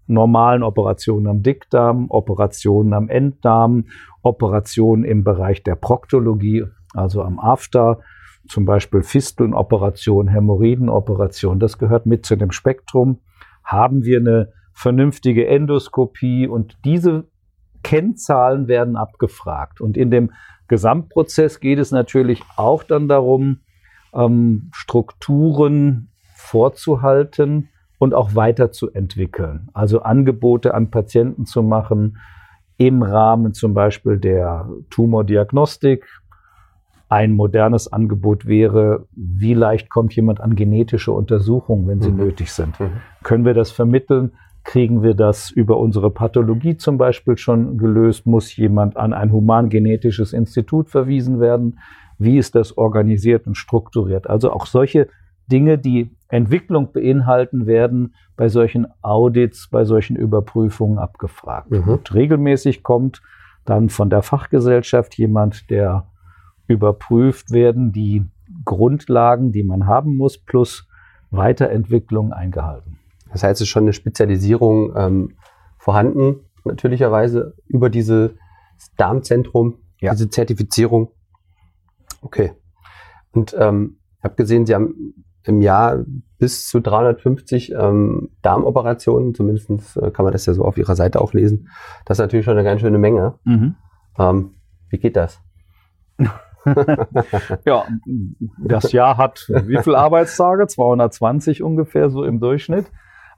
[0.07, 3.87] normalen Operationen am Dickdarm, Operationen am Enddarm,
[4.23, 8.01] Operationen im Bereich der Proktologie, also am After,
[8.49, 13.21] zum Beispiel Fistelnoperation, Hämorrhoidenoperation, das gehört mit zu dem Spektrum.
[13.65, 17.25] Haben wir eine vernünftige Endoskopie und diese
[17.83, 19.81] Kennzahlen werden abgefragt.
[19.81, 20.33] Und in dem
[20.69, 23.61] Gesamtprozess geht es natürlich auch dann darum,
[24.15, 27.69] ähm, Strukturen vorzuhalten
[27.99, 29.69] und auch weiterzuentwickeln.
[29.75, 32.19] Also Angebote an Patienten zu machen
[32.77, 36.05] im Rahmen zum Beispiel der Tumordiagnostik.
[37.09, 42.17] Ein modernes Angebot wäre, wie leicht kommt jemand an genetische Untersuchungen, wenn sie mhm.
[42.17, 42.81] nötig sind.
[42.81, 42.91] Mhm.
[43.23, 44.33] Können wir das vermitteln?
[44.65, 48.27] Kriegen wir das über unsere Pathologie zum Beispiel schon gelöst?
[48.27, 51.81] Muss jemand an ein humangenetisches Institut verwiesen werden?
[52.19, 54.31] Wie ist das organisiert und strukturiert?
[54.31, 55.09] Also auch solche
[55.51, 61.71] Dinge, die Entwicklung beinhalten, werden bei solchen Audits, bei solchen Überprüfungen abgefragt.
[61.71, 61.89] Mhm.
[61.89, 63.21] Und regelmäßig kommt
[63.65, 66.07] dann von der Fachgesellschaft jemand, der
[66.69, 68.25] überprüft werden, die
[68.65, 70.89] Grundlagen, die man haben muss, plus
[71.31, 72.99] Weiterentwicklung eingehalten.
[73.33, 75.37] Das heißt, es ist schon eine Spezialisierung ähm,
[75.79, 78.31] vorhanden, natürlicherweise über dieses
[78.97, 80.13] Darmzentrum, ja.
[80.13, 81.11] diese Zertifizierung.
[82.21, 82.53] Okay.
[83.33, 85.15] Und ähm, ich habe gesehen, Sie haben
[85.45, 86.05] im Jahr
[86.39, 91.21] bis zu 350 ähm, Darmoperationen, zumindest äh, kann man das ja so auf Ihrer Seite
[91.21, 91.69] auch lesen.
[92.05, 93.39] Das ist natürlich schon eine ganz schöne Menge.
[93.45, 93.75] Mhm.
[94.19, 94.55] Ähm,
[94.91, 95.41] wie geht das?
[97.65, 97.85] ja,
[98.59, 100.67] das Jahr hat wie viele Arbeitstage?
[100.69, 102.87] 220 ungefähr so im Durchschnitt.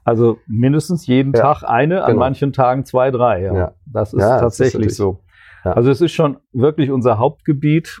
[0.05, 2.19] Also mindestens jeden ja, Tag eine, an genau.
[2.19, 3.41] manchen Tagen zwei, drei.
[3.41, 3.53] Ja.
[3.53, 3.71] ja.
[3.85, 5.19] Das ist ja, tatsächlich das ist so.
[5.63, 7.99] Also es ist schon wirklich unser Hauptgebiet.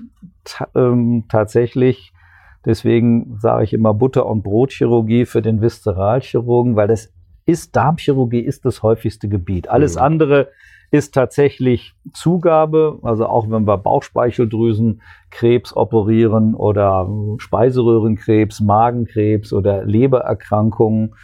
[0.75, 2.13] Ähm, tatsächlich,
[2.63, 7.11] deswegen sage ich immer Butter- und Brotchirurgie für den Viszeralchirurgen, weil das
[7.47, 9.67] ist, Darmchirurgie ist das häufigste Gebiet.
[9.67, 10.01] Alles mhm.
[10.03, 10.49] andere
[10.91, 21.15] ist tatsächlich Zugabe, also auch wenn wir Bauchspeicheldrüsenkrebs operieren oder Speiseröhrenkrebs, Magenkrebs oder Lebererkrankungen,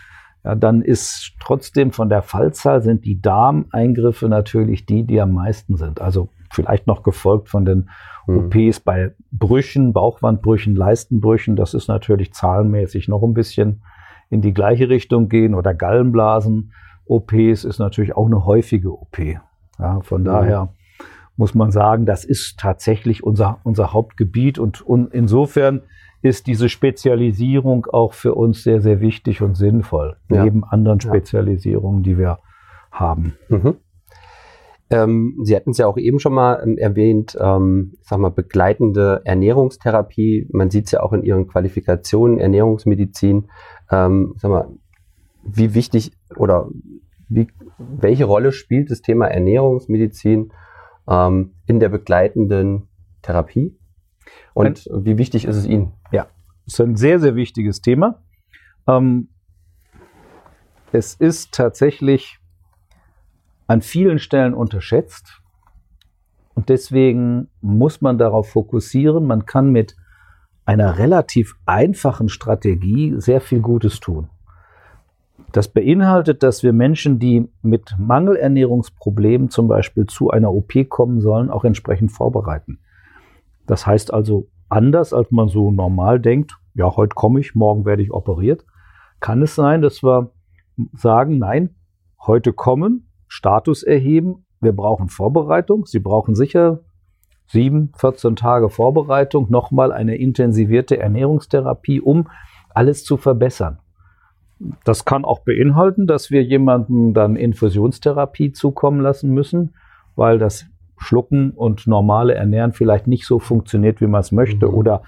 [0.44, 5.78] ja, dann ist trotzdem von der Fallzahl sind die Darmeingriffe natürlich die, die am meisten
[5.78, 6.02] sind.
[6.02, 7.90] Also vielleicht noch gefolgt von den
[8.28, 8.46] mhm.
[8.46, 11.56] OPs bei Brüchen, Bauchwandbrüchen, Leistenbrüchen.
[11.56, 13.84] Das ist natürlich zahlenmäßig noch ein bisschen
[14.30, 16.74] in die gleiche Richtung gehen oder Gallenblasen.
[17.06, 19.20] OPs ist natürlich auch eine häufige OP.
[19.78, 20.26] Ja, von mhm.
[20.26, 20.74] daher
[21.38, 25.82] muss man sagen, das ist tatsächlich unser, unser Hauptgebiet und, und insofern
[26.22, 30.44] ist diese Spezialisierung auch für uns sehr, sehr wichtig und sinnvoll, ja.
[30.44, 32.40] neben anderen Spezialisierungen, die wir
[32.92, 33.36] haben.
[33.50, 33.78] Mhm.
[34.92, 39.22] Ähm, Sie hatten es ja auch eben schon mal ähm, erwähnt, ähm, sag mal, begleitende
[39.24, 40.48] Ernährungstherapie.
[40.52, 43.48] Man sieht es ja auch in Ihren Qualifikationen, Ernährungsmedizin.
[43.90, 44.68] Ähm, sag mal,
[45.44, 46.70] wie wichtig oder
[47.30, 50.52] wie, welche Rolle spielt das Thema Ernährungsmedizin
[51.10, 52.90] ähm, in der begleitenden
[53.22, 53.78] Therapie?
[54.54, 55.94] Und ein, wie wichtig ist es Ihnen?
[56.12, 56.28] Ja,
[56.66, 58.22] es ist ein sehr, sehr wichtiges Thema.
[58.88, 59.30] Ähm,
[60.92, 62.40] es ist tatsächlich
[63.68, 65.42] an vielen Stellen unterschätzt.
[66.54, 69.26] Und deswegen muss man darauf fokussieren.
[69.26, 69.96] Man kann mit
[70.66, 74.30] einer relativ einfachen Strategie sehr viel Gutes tun.
[75.52, 81.50] Das beinhaltet, dass wir Menschen, die mit Mangelernährungsproblemen zum Beispiel zu einer OP kommen sollen,
[81.50, 82.80] auch entsprechend vorbereiten.
[83.72, 88.04] Das heißt also, anders als man so normal denkt, ja, heute komme ich, morgen werde
[88.04, 88.66] ich operiert,
[89.22, 90.34] kann es sein, dass wir
[90.92, 91.70] sagen, nein,
[92.20, 96.82] heute kommen, Status erheben, wir brauchen Vorbereitung, Sie brauchen sicher
[97.48, 102.28] sieben, 14 Tage Vorbereitung, nochmal eine intensivierte Ernährungstherapie, um
[102.72, 103.80] alles zu verbessern.
[104.84, 109.76] Das kann auch beinhalten, dass wir jemandem dann Infusionstherapie zukommen lassen müssen,
[110.18, 110.66] weil das
[111.02, 114.74] Schlucken und normale Ernähren vielleicht nicht so funktioniert, wie man es möchte mhm.
[114.74, 115.04] oder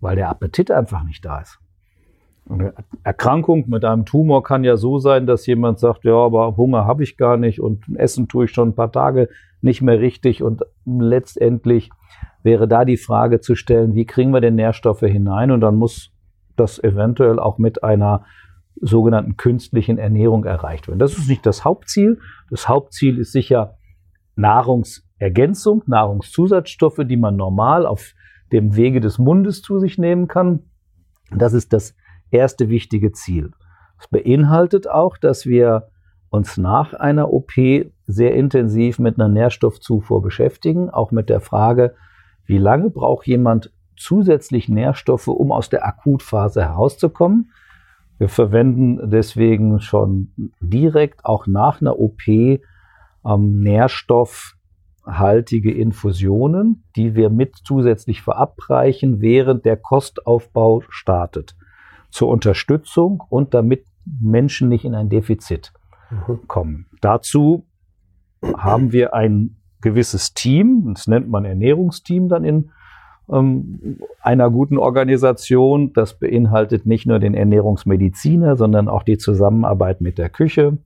[0.00, 1.58] weil der Appetit einfach nicht da ist.
[2.48, 2.74] Eine
[3.04, 7.02] Erkrankung mit einem Tumor kann ja so sein, dass jemand sagt, ja, aber Hunger habe
[7.02, 9.28] ich gar nicht und Essen tue ich schon ein paar Tage
[9.60, 11.90] nicht mehr richtig und letztendlich
[12.42, 16.10] wäre da die Frage zu stellen, wie kriegen wir denn Nährstoffe hinein und dann muss
[16.56, 18.24] das eventuell auch mit einer
[18.80, 20.98] sogenannten künstlichen Ernährung erreicht werden.
[20.98, 22.18] Das ist nicht das Hauptziel.
[22.50, 23.76] Das Hauptziel ist sicher
[24.34, 28.14] Nahrungs Ergänzung, Nahrungszusatzstoffe, die man normal auf
[28.50, 30.64] dem Wege des Mundes zu sich nehmen kann.
[31.30, 31.94] Das ist das
[32.30, 33.52] erste wichtige Ziel.
[34.00, 35.88] Es beinhaltet auch, dass wir
[36.30, 37.52] uns nach einer OP
[38.06, 41.94] sehr intensiv mit einer Nährstoffzufuhr beschäftigen, auch mit der Frage,
[42.44, 47.52] wie lange braucht jemand zusätzlich Nährstoffe, um aus der Akutphase herauszukommen.
[48.18, 52.60] Wir verwenden deswegen schon direkt auch nach einer OP ähm,
[55.06, 61.56] nährstoffhaltige Infusionen, die wir mit zusätzlich verabreichen, während der Kostaufbau startet.
[62.10, 63.86] Zur Unterstützung und damit
[64.20, 65.72] Menschen nicht in ein Defizit
[66.10, 66.46] mhm.
[66.46, 66.86] kommen.
[67.00, 67.66] Dazu
[68.56, 72.70] haben wir ein gewisses Team, das nennt man Ernährungsteam dann in
[73.30, 75.92] ähm, einer guten Organisation.
[75.92, 80.78] Das beinhaltet nicht nur den Ernährungsmediziner, sondern auch die Zusammenarbeit mit der Küche,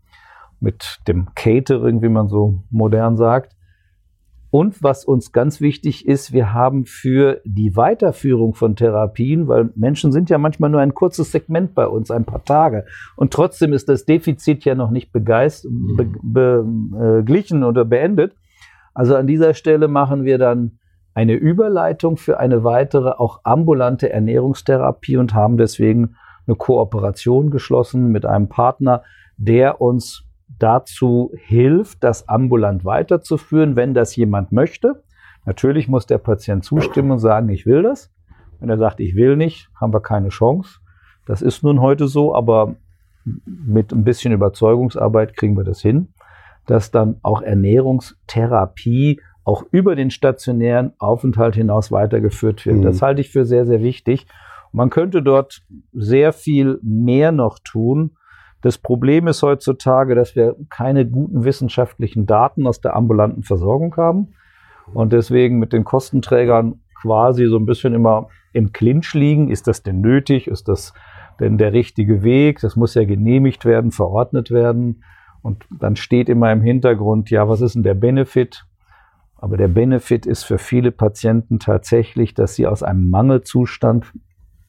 [0.61, 3.56] mit dem Catering, wie man so modern sagt.
[4.51, 10.13] Und was uns ganz wichtig ist, wir haben für die Weiterführung von Therapien, weil Menschen
[10.13, 12.87] sind ja manchmal nur ein kurzes Segment bei uns, ein paar Tage.
[13.17, 18.35] Und trotzdem ist das Defizit ja noch nicht begeist, be, be, äh, oder beendet.
[18.95, 20.79] Also an dieser Stelle machen wir dann
[21.13, 28.27] eine Überleitung für eine weitere, auch ambulante Ernährungstherapie und haben deswegen eine Kooperation geschlossen mit
[28.27, 29.03] einem Partner,
[29.39, 30.26] der uns
[30.59, 35.03] dazu hilft, das ambulant weiterzuführen, wenn das jemand möchte.
[35.45, 38.13] Natürlich muss der Patient zustimmen und sagen, ich will das.
[38.59, 40.81] Wenn er sagt, ich will nicht, haben wir keine Chance.
[41.27, 42.77] Das ist nun heute so, aber
[43.25, 46.09] mit ein bisschen Überzeugungsarbeit kriegen wir das hin
[46.67, 52.79] dass dann auch Ernährungstherapie auch über den stationären Aufenthalt hinaus weitergeführt wird.
[52.79, 52.83] Mhm.
[52.83, 54.27] Das halte ich für sehr, sehr wichtig.
[54.73, 58.17] Man könnte dort sehr viel mehr noch tun.
[58.63, 64.35] Das Problem ist heutzutage, dass wir keine guten wissenschaftlichen Daten aus der ambulanten Versorgung haben
[64.93, 69.51] und deswegen mit den Kostenträgern quasi so ein bisschen immer im Clinch liegen.
[69.51, 70.47] Ist das denn nötig?
[70.47, 70.95] Ist das
[71.39, 72.61] denn der richtige Weg?
[72.61, 75.05] Das muss ja genehmigt werden, verordnet werden.
[75.43, 78.65] Und dann steht immer im Hintergrund, ja, was ist denn der Benefit?
[79.37, 84.13] Aber der Benefit ist für viele Patienten tatsächlich, dass sie aus einem Mangelzustand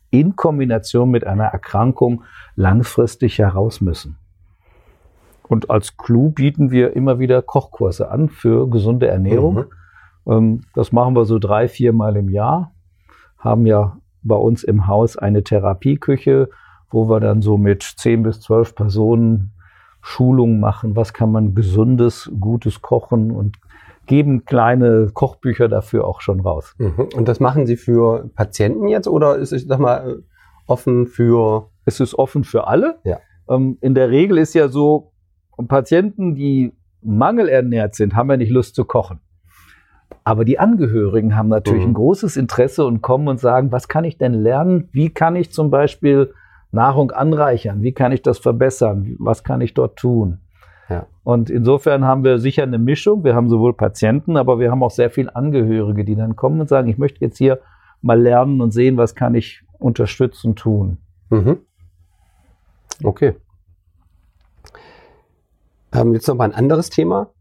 [0.09, 2.23] in Kombination mit einer Erkrankung
[2.55, 4.17] langfristig heraus müssen.
[5.47, 9.55] Und als Clou bieten wir immer wieder Kochkurse an für gesunde Ernährung.
[10.25, 10.31] Mhm.
[10.31, 12.71] Ähm, das machen wir so drei, vier Mal im Jahr.
[13.37, 16.49] Haben ja bei uns im Haus eine Therapieküche,
[16.89, 19.53] wo wir dann so mit zehn bis zwölf Personen
[20.01, 23.57] Schulungen machen, was kann man gesundes, gutes kochen und
[24.07, 26.73] geben kleine Kochbücher dafür auch schon raus.
[26.77, 27.09] Mhm.
[27.15, 30.23] Und das machen Sie für Patienten jetzt oder ist es, sag mal,
[30.65, 31.69] offen für?
[31.85, 32.99] Es ist offen für alle.
[33.03, 33.19] Ja.
[33.49, 35.11] Ähm, in der Regel ist ja so,
[35.67, 39.19] Patienten, die mangelernährt sind, haben ja nicht Lust zu kochen.
[40.23, 41.91] Aber die Angehörigen haben natürlich mhm.
[41.91, 44.89] ein großes Interesse und kommen und sagen, was kann ich denn lernen?
[44.91, 46.33] Wie kann ich zum Beispiel
[46.71, 47.81] Nahrung anreichern?
[47.81, 49.15] Wie kann ich das verbessern?
[49.19, 50.39] Was kann ich dort tun?
[50.89, 51.07] Ja.
[51.23, 53.23] Und insofern haben wir sicher eine Mischung.
[53.23, 56.69] Wir haben sowohl Patienten, aber wir haben auch sehr viele Angehörige, die dann kommen und
[56.69, 57.59] sagen, ich möchte jetzt hier
[58.01, 60.97] mal lernen und sehen, was kann ich unterstützen tun.
[61.29, 61.59] Mhm.
[63.03, 63.35] Okay.
[65.93, 67.31] Ähm, jetzt noch mal ein anderes Thema.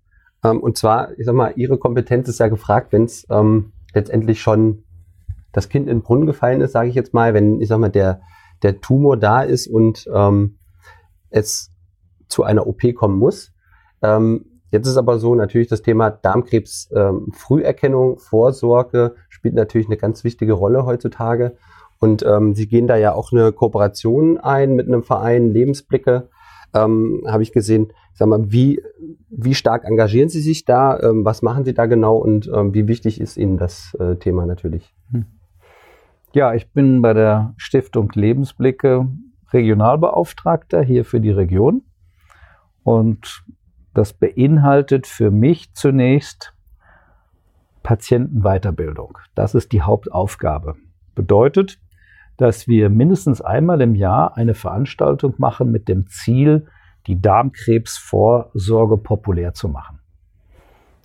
[0.45, 4.41] Ähm, und zwar, ich sag mal, Ihre Kompetenz ist ja gefragt, wenn es ähm, letztendlich
[4.41, 4.85] schon
[5.53, 7.89] das Kind in den Brunnen gefallen ist, sage ich jetzt mal, wenn, ich sag mal,
[7.89, 8.21] der,
[8.63, 10.59] der Tumor da ist und ähm,
[11.31, 11.73] es
[12.29, 13.53] zu einer OP kommen muss.
[14.03, 20.25] Ähm, jetzt ist aber so natürlich das Thema Darmkrebs ähm, Vorsorge spielt natürlich eine ganz
[20.25, 21.57] wichtige Rolle heutzutage.
[21.99, 26.29] Und ähm, Sie gehen da ja auch eine Kooperation ein mit einem Verein Lebensblicke.
[26.75, 27.93] Ähm, Habe ich gesehen.
[28.13, 28.83] Sag mal, wie,
[29.29, 30.99] wie stark engagieren Sie sich da?
[31.01, 34.47] Ähm, was machen Sie da genau und ähm, wie wichtig ist Ihnen das äh, Thema
[34.47, 34.95] natürlich?
[35.13, 35.27] Hm.
[36.33, 39.09] Ja, ich bin bei der Stiftung Lebensblicke
[39.53, 41.83] Regionalbeauftragter hier für die Region.
[42.87, 43.43] Und
[43.95, 46.55] das beinhaltet für mich zunächst
[47.83, 49.19] Patientenweiterbildung.
[49.35, 50.77] Das ist die Hauptaufgabe.
[51.17, 51.81] Bedeutet,
[52.37, 56.69] dass wir mindestens einmal im Jahr eine Veranstaltung machen mit dem Ziel,
[57.09, 59.99] die Darmkrebsvorsorge populär zu machen.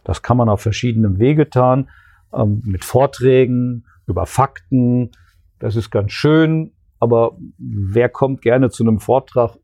[0.04, 1.90] Das kann man auf verschiedenen Wege tun,
[2.32, 5.10] ähm, mit Vorträgen, über Fakten.
[5.58, 9.58] Das ist ganz schön, aber wer kommt gerne zu einem Vortrag?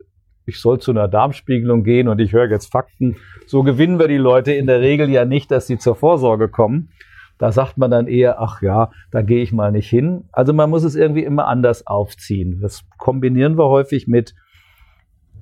[0.47, 3.17] Ich soll zu einer Darmspiegelung gehen und ich höre jetzt Fakten.
[3.45, 6.89] So gewinnen wir die Leute in der Regel ja nicht, dass sie zur Vorsorge kommen.
[7.37, 10.23] Da sagt man dann eher, ach ja, da gehe ich mal nicht hin.
[10.31, 12.61] Also man muss es irgendwie immer anders aufziehen.
[12.61, 14.35] Das kombinieren wir häufig mit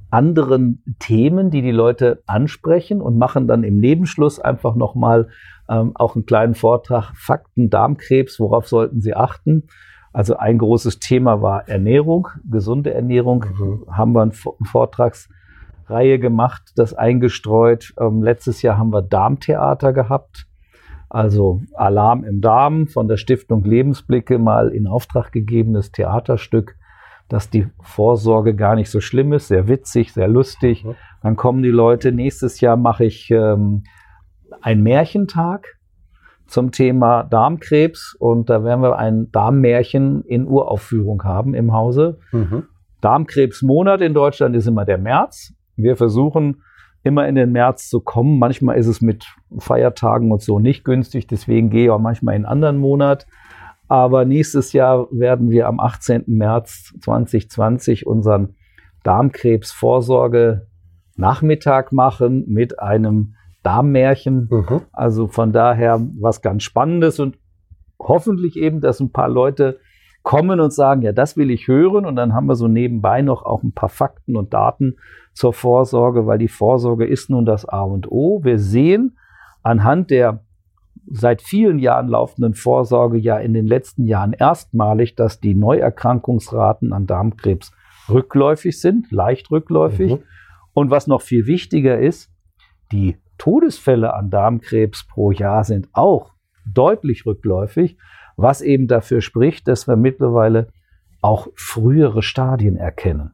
[0.09, 5.29] anderen Themen, die die Leute ansprechen und machen dann im Nebenschluss einfach nochmal
[5.69, 9.67] ähm, auch einen kleinen Vortrag Fakten Darmkrebs, worauf sollten Sie achten?
[10.15, 13.43] Also ein großes Thema war Ernährung, gesunde Ernährung.
[13.59, 13.85] Mhm.
[13.91, 15.35] Haben wir einen Vortragsreihe
[15.87, 17.93] Reihe gemacht, das eingestreut.
[17.99, 20.47] Ähm, letztes Jahr haben wir Darmtheater gehabt.
[21.09, 26.77] Also Alarm im Darm von der Stiftung Lebensblicke mal in Auftrag gegebenes Theaterstück,
[27.27, 30.85] dass die Vorsorge gar nicht so schlimm ist, sehr witzig, sehr lustig.
[30.85, 30.95] Mhm.
[31.23, 32.13] Dann kommen die Leute.
[32.13, 33.83] Nächstes Jahr mache ich ähm,
[34.61, 35.74] einen Märchentag
[36.47, 42.19] zum Thema Darmkrebs und da werden wir ein Darmmärchen in Uraufführung haben im Hause.
[42.31, 42.63] Mhm.
[43.01, 45.53] Darmkrebsmonat in Deutschland ist immer der März.
[45.75, 46.61] Wir versuchen
[47.03, 48.39] immer in den März zu kommen.
[48.39, 49.25] Manchmal ist es mit
[49.57, 53.27] Feiertagen und so nicht günstig, deswegen gehe ich auch manchmal in einen anderen Monat.
[53.87, 56.23] Aber nächstes Jahr werden wir am 18.
[56.25, 58.55] März 2020 unseren
[59.03, 60.67] Darmkrebsvorsorge
[61.15, 63.34] Nachmittag machen mit einem
[63.65, 64.47] Darmmärchen.
[64.51, 64.81] Mhm.
[64.91, 67.37] Also von daher was ganz Spannendes und
[67.99, 69.79] hoffentlich eben, dass ein paar Leute
[70.23, 72.05] kommen und sagen, ja, das will ich hören.
[72.05, 74.97] Und dann haben wir so nebenbei noch auch ein paar Fakten und Daten
[75.33, 78.43] zur Vorsorge, weil die Vorsorge ist nun das A und O.
[78.43, 79.17] Wir sehen
[79.63, 80.41] anhand der
[81.07, 87.05] seit vielen Jahren laufenden Vorsorge ja in den letzten Jahren erstmalig, dass die Neuerkrankungsraten an
[87.05, 87.71] Darmkrebs
[88.09, 90.13] rückläufig sind, leicht rückläufig.
[90.13, 90.23] Mhm.
[90.73, 92.31] Und was noch viel wichtiger ist,
[92.91, 96.33] die Todesfälle an Darmkrebs pro Jahr sind auch
[96.65, 97.97] deutlich rückläufig,
[98.37, 100.69] was eben dafür spricht, dass wir mittlerweile
[101.21, 103.31] auch frühere Stadien erkennen.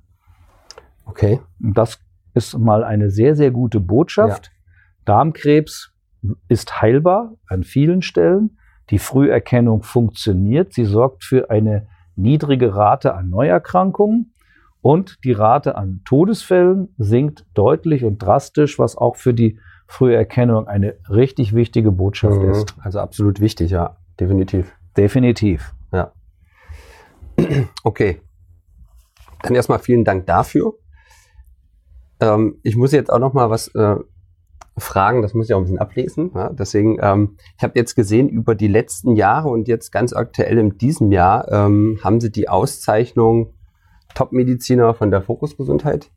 [1.05, 1.39] Okay.
[1.59, 1.99] Das
[2.33, 4.47] ist mal eine sehr, sehr gute Botschaft.
[4.47, 4.51] Ja.
[5.05, 5.93] Darmkrebs
[6.47, 8.57] ist heilbar an vielen Stellen.
[8.89, 10.73] Die Früherkennung funktioniert.
[10.73, 14.33] Sie sorgt für eine niedrige Rate an Neuerkrankungen
[14.81, 20.95] und die Rate an Todesfällen sinkt deutlich und drastisch, was auch für die Früherkennung eine
[21.09, 22.51] richtig wichtige Botschaft mhm.
[22.51, 22.75] ist.
[22.79, 24.73] Also absolut wichtig, ja, definitiv.
[24.97, 25.73] Definitiv.
[25.91, 26.11] Ja.
[27.83, 28.21] Okay.
[29.43, 30.75] Dann erstmal vielen Dank dafür.
[32.19, 33.95] Ähm, ich muss jetzt auch noch mal was äh,
[34.77, 36.31] fragen, das muss ich auch ein bisschen ablesen.
[36.35, 36.49] Ja?
[36.49, 40.77] Deswegen, ähm, ich habe jetzt gesehen, über die letzten Jahre und jetzt ganz aktuell in
[40.77, 43.53] diesem Jahr ähm, haben Sie die Auszeichnung
[44.13, 46.11] Top-Mediziner von der Fokusgesundheit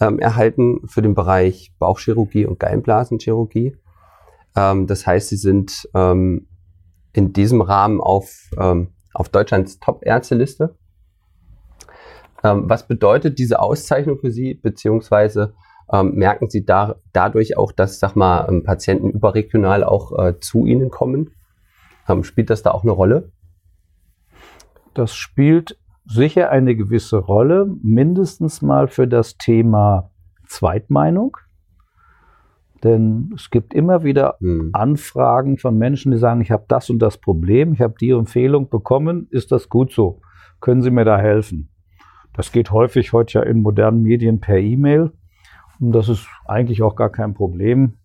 [0.00, 3.76] ähm, erhalten für den Bereich Bauchchirurgie und Gallenblasenchirurgie.
[4.56, 6.48] Ähm, das heißt, sie sind ähm,
[7.12, 10.76] in diesem Rahmen auf, ähm, auf Deutschlands Top-Ärzteliste.
[12.44, 15.54] Ähm, was bedeutet diese Auszeichnung für Sie, beziehungsweise
[15.90, 20.90] ähm, merken Sie da, dadurch auch, dass, sag mal, Patienten überregional auch äh, zu Ihnen
[20.90, 21.30] kommen?
[22.22, 23.32] spielt das da auch eine Rolle?
[24.94, 25.78] Das spielt
[26.08, 30.10] sicher eine gewisse Rolle, mindestens mal für das Thema
[30.46, 31.36] Zweitmeinung.
[32.82, 34.70] Denn es gibt immer wieder hm.
[34.72, 38.68] Anfragen von Menschen, die sagen, ich habe das und das Problem, ich habe die Empfehlung
[38.68, 40.20] bekommen, ist das gut so?
[40.60, 41.70] Können Sie mir da helfen?
[42.34, 45.12] Das geht häufig heute ja in modernen Medien per E-Mail
[45.80, 47.98] und das ist eigentlich auch gar kein Problem.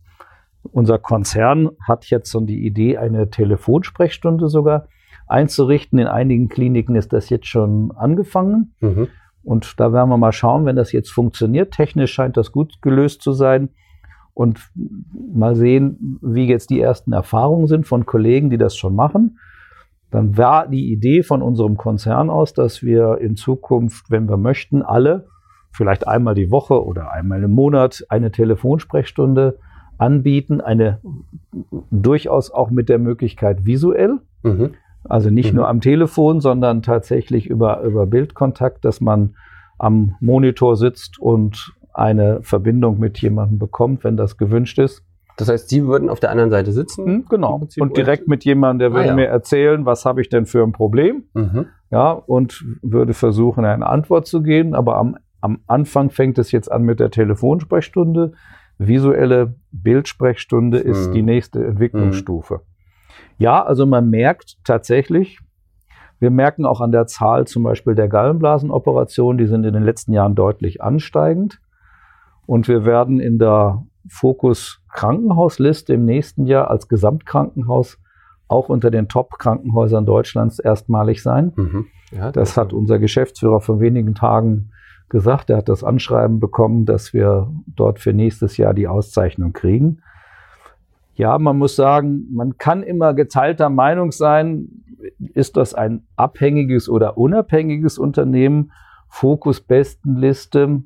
[0.64, 4.88] Unser Konzern hat jetzt so die Idee, eine Telefonsprechstunde sogar
[5.34, 6.00] einzurichten.
[6.00, 8.74] In einigen Kliniken ist das jetzt schon angefangen.
[8.80, 9.08] Mhm.
[9.44, 11.74] Und da werden wir mal schauen, wenn das jetzt funktioniert.
[11.74, 13.70] Technisch scheint das gut gelöst zu sein.
[14.34, 14.72] Und
[15.34, 19.38] mal sehen, wie jetzt die ersten Erfahrungen sind von Kollegen, die das schon machen.
[20.10, 24.82] Dann war die Idee von unserem Konzern aus, dass wir in Zukunft, wenn wir möchten,
[24.82, 25.28] alle
[25.72, 29.58] vielleicht einmal die Woche oder einmal im Monat eine Telefonsprechstunde
[29.98, 31.00] anbieten, eine
[31.92, 34.20] durchaus auch mit der Möglichkeit visuell.
[34.44, 34.76] Mhm.
[35.06, 35.58] Also nicht mhm.
[35.58, 39.36] nur am Telefon, sondern tatsächlich über, über Bildkontakt, dass man
[39.78, 45.04] am Monitor sitzt und eine Verbindung mit jemandem bekommt, wenn das gewünscht ist.
[45.38, 47.06] Das heißt, Sie würden auf der anderen Seite sitzen?
[47.06, 47.68] Mhm, genau.
[47.80, 49.16] Und direkt mit jemandem, der ah, würde ja.
[49.16, 51.24] mir erzählen, was habe ich denn für ein Problem?
[51.34, 51.66] Mhm.
[51.90, 54.76] Ja, und würde versuchen, eine Antwort zu geben.
[54.76, 58.34] Aber am, am Anfang fängt es jetzt an mit der Telefonsprechstunde.
[58.78, 61.14] Visuelle Bildsprechstunde ist mhm.
[61.14, 62.62] die nächste Entwicklungsstufe.
[63.38, 65.40] Ja, also man merkt tatsächlich,
[66.20, 70.14] wir merken auch an der Zahl zum Beispiel der Gallenblasenoperationen, die sind in den letzten
[70.14, 71.60] Jahren deutlich ansteigend.
[72.46, 77.98] Und wir werden in der Fokus Krankenhausliste im nächsten Jahr als Gesamtkrankenhaus
[78.48, 81.54] auch unter den Top-Krankenhäusern Deutschlands erstmalig sein.
[81.56, 81.88] Mhm.
[82.12, 84.72] Ja, das, das hat unser Geschäftsführer vor wenigen Tagen
[85.10, 85.50] gesagt.
[85.50, 90.02] Er hat das Anschreiben bekommen, dass wir dort für nächstes Jahr die Auszeichnung kriegen.
[91.16, 94.84] Ja, man muss sagen, man kann immer geteilter Meinung sein,
[95.34, 98.72] ist das ein abhängiges oder unabhängiges Unternehmen?
[99.10, 100.82] Fokus Bestenliste.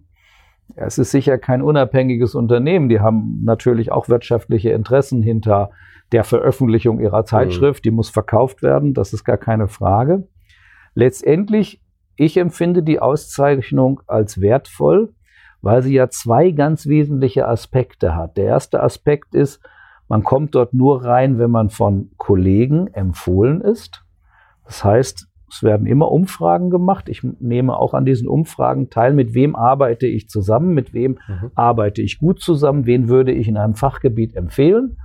[0.76, 2.90] Es ist sicher kein unabhängiges Unternehmen.
[2.90, 5.72] Die haben natürlich auch wirtschaftliche Interessen hinter
[6.12, 7.86] der Veröffentlichung ihrer Zeitschrift.
[7.86, 8.94] Die muss verkauft werden.
[8.94, 10.28] Das ist gar keine Frage.
[10.94, 11.82] Letztendlich,
[12.16, 15.14] ich empfinde die Auszeichnung als wertvoll,
[15.62, 18.36] weil sie ja zwei ganz wesentliche Aspekte hat.
[18.36, 19.62] Der erste Aspekt ist,
[20.08, 24.04] man kommt dort nur rein, wenn man von Kollegen empfohlen ist.
[24.66, 27.08] Das heißt, es werden immer Umfragen gemacht.
[27.08, 29.14] Ich nehme auch an diesen Umfragen teil.
[29.14, 30.74] Mit wem arbeite ich zusammen?
[30.74, 31.52] Mit wem mhm.
[31.56, 32.86] arbeite ich gut zusammen?
[32.86, 34.98] Wen würde ich in einem Fachgebiet empfehlen?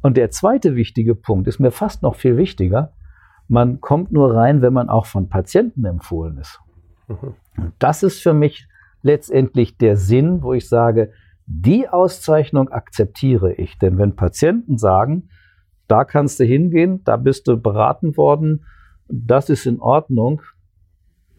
[0.00, 2.92] Und der zweite wichtige Punkt ist mir fast noch viel wichtiger.
[3.48, 6.60] Man kommt nur rein, wenn man auch von Patienten empfohlen ist.
[7.08, 7.34] Mhm.
[7.58, 8.68] Und das ist für mich
[9.02, 11.12] letztendlich der Sinn, wo ich sage,
[11.46, 13.78] die Auszeichnung akzeptiere ich.
[13.78, 15.28] Denn wenn Patienten sagen,
[15.88, 18.64] da kannst du hingehen, da bist du beraten worden,
[19.08, 20.42] das ist in Ordnung,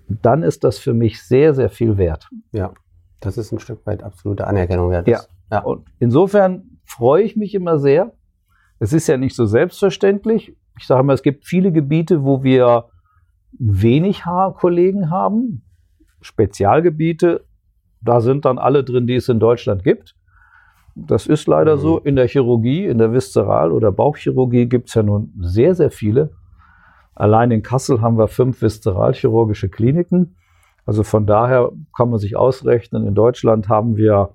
[0.07, 2.29] dann ist das für mich sehr, sehr viel wert.
[2.53, 2.73] Ja,
[3.19, 5.07] das ist ein Stück weit absolute Anerkennung wert.
[5.07, 5.21] Ja.
[5.51, 5.59] ja.
[5.59, 8.13] Und insofern freue ich mich immer sehr.
[8.79, 10.55] Es ist ja nicht so selbstverständlich.
[10.77, 12.85] Ich sage mal, es gibt viele Gebiete, wo wir
[13.59, 14.23] wenig
[14.55, 15.63] Kollegen haben.
[16.21, 17.45] Spezialgebiete,
[18.01, 20.15] da sind dann alle drin, die es in Deutschland gibt.
[20.95, 21.79] Das ist leider mhm.
[21.79, 21.99] so.
[21.99, 26.31] In der Chirurgie, in der Viszeral- oder Bauchchirurgie gibt es ja nun sehr, sehr viele.
[27.13, 30.35] Allein in Kassel haben wir fünf viszeralchirurgische Kliniken.
[30.85, 34.29] Also von daher kann man sich ausrechnen, in Deutschland haben wir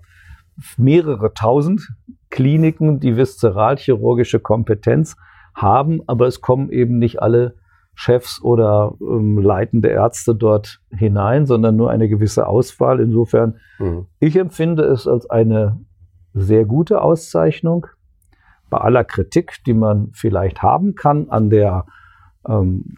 [0.77, 1.89] mehrere tausend
[2.29, 5.17] Kliniken, die viszeralchirurgische Kompetenz
[5.55, 7.55] haben, aber es kommen eben nicht alle
[7.95, 13.01] Chefs oder ähm, leitende Ärzte dort hinein, sondern nur eine gewisse Auswahl.
[13.01, 14.07] Insofern, mhm.
[14.19, 15.81] ich empfinde es als eine
[16.35, 17.87] sehr gute Auszeichnung.
[18.71, 21.85] Bei aller Kritik, die man vielleicht haben kann an der
[22.49, 22.97] ähm,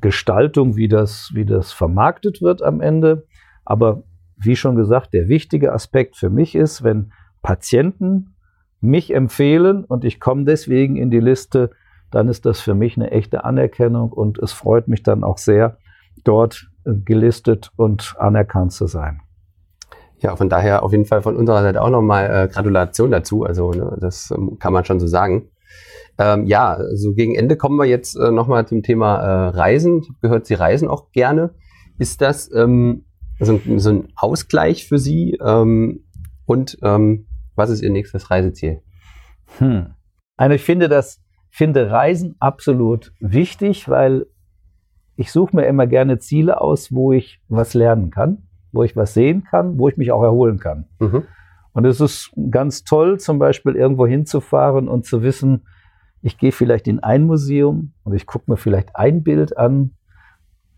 [0.00, 3.26] Gestaltung, wie das, wie das vermarktet wird am Ende.
[3.64, 4.02] Aber
[4.36, 7.12] wie schon gesagt, der wichtige Aspekt für mich ist, wenn
[7.42, 8.34] Patienten
[8.80, 11.70] mich empfehlen und ich komme deswegen in die Liste,
[12.14, 15.78] dann ist das für mich eine echte Anerkennung und es freut mich dann auch sehr,
[16.22, 19.20] dort gelistet und anerkannt zu sein.
[20.18, 23.42] Ja, von daher auf jeden Fall von unserer Seite auch nochmal äh, Gratulation dazu.
[23.42, 25.50] Also ne, das ähm, kann man schon so sagen.
[26.16, 29.98] Ähm, ja, so gegen Ende kommen wir jetzt äh, nochmal zum Thema äh, Reisen.
[29.98, 31.54] Ich habe gehört, Sie reisen auch gerne.
[31.98, 33.06] Ist das ähm,
[33.40, 35.36] so, ein, so, ein, Ausgleich für Sie?
[35.44, 36.04] Ähm,
[36.46, 38.82] und ähm, was ist Ihr nächstes Reiseziel?
[39.58, 39.94] Hm.
[40.36, 41.23] Also ich finde das,
[41.54, 44.26] finde Reisen absolut wichtig, weil
[45.14, 49.14] ich suche mir immer gerne Ziele aus, wo ich was lernen kann, wo ich was
[49.14, 50.88] sehen kann, wo ich mich auch erholen kann.
[50.98, 51.22] Mhm.
[51.72, 55.68] Und es ist ganz toll, zum Beispiel irgendwo hinzufahren und zu wissen,
[56.22, 59.94] ich gehe vielleicht in ein Museum und ich gucke mir vielleicht ein Bild an.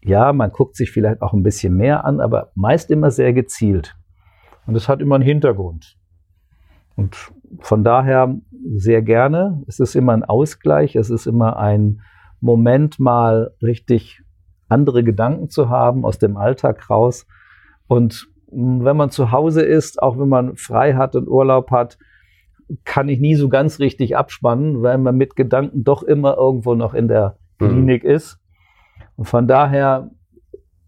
[0.02, 3.96] Ja, man guckt sich vielleicht auch ein bisschen mehr an, aber meist immer sehr gezielt.
[4.66, 5.96] Und es hat immer einen Hintergrund.
[6.96, 8.36] Und von daher
[8.74, 9.62] sehr gerne.
[9.66, 12.00] Es ist immer ein Ausgleich, es ist immer ein
[12.40, 14.22] Moment, mal richtig
[14.68, 17.26] andere Gedanken zu haben, aus dem Alltag raus.
[17.86, 21.98] Und wenn man zu Hause ist, auch wenn man frei hat und Urlaub hat,
[22.84, 26.94] kann ich nie so ganz richtig abspannen, weil man mit Gedanken doch immer irgendwo noch
[26.94, 27.68] in der mhm.
[27.68, 28.38] Klinik ist.
[29.16, 30.10] Und von daher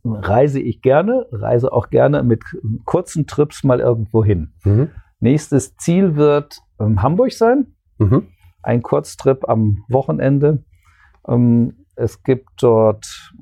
[0.05, 2.43] reise ich gerne, reise auch gerne mit
[2.85, 4.55] kurzen Trips mal irgendwo hin.
[4.65, 4.91] Mhm.
[5.21, 7.75] Nächstes Ziel wird ähm, Hamburg sein.
[7.99, 8.29] Mhm.
[8.63, 10.65] Ein Kurztrip am Wochenende.
[11.27, 13.33] Ähm, es gibt dort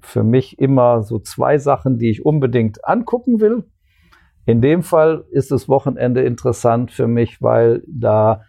[0.00, 3.64] für mich immer so zwei Sachen, die ich unbedingt angucken will.
[4.44, 8.42] In dem Fall ist das Wochenende interessant für mich, weil da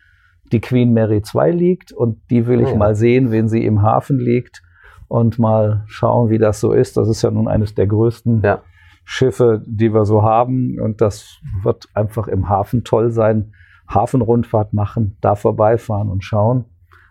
[0.52, 2.76] die Queen Mary 2 liegt und die will ich oh.
[2.76, 4.62] mal sehen, wenn sie im Hafen liegt
[5.08, 6.98] und mal schauen, wie das so ist.
[6.98, 8.62] Das ist ja nun eines der größten ja.
[9.10, 13.54] Schiffe, die wir so haben und das wird einfach im Hafen toll sein.
[13.88, 16.66] Hafenrundfahrt machen, da vorbeifahren und schauen.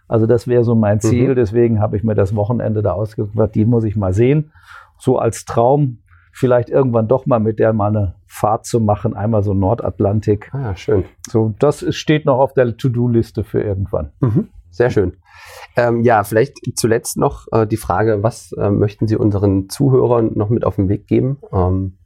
[0.07, 1.35] Also das wäre so mein Ziel, mhm.
[1.37, 4.53] deswegen habe ich mir das Wochenende da ausgesucht, die muss ich mal sehen.
[4.99, 9.43] So als Traum vielleicht irgendwann doch mal mit der mal eine Fahrt zu machen, einmal
[9.43, 10.51] so Nordatlantik.
[10.53, 11.05] Ah, ja, schön.
[11.27, 14.13] So, das steht noch auf der To-Do-Liste für irgendwann.
[14.21, 14.49] Mhm.
[14.69, 15.15] Sehr schön.
[15.77, 20.49] Ähm, ja, vielleicht zuletzt noch äh, die Frage, was äh, möchten Sie unseren Zuhörern noch
[20.49, 21.39] mit auf den Weg geben?
[21.53, 21.99] Ähm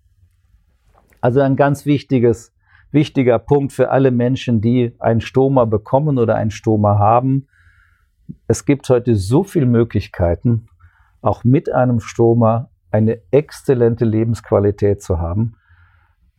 [1.21, 2.53] also ein ganz wichtiges,
[2.91, 7.47] wichtiger Punkt für alle Menschen, die ein Stoma bekommen oder ein Stoma haben.
[8.47, 10.67] Es gibt heute so viele Möglichkeiten,
[11.21, 15.57] auch mit einem Stoma eine exzellente Lebensqualität zu haben.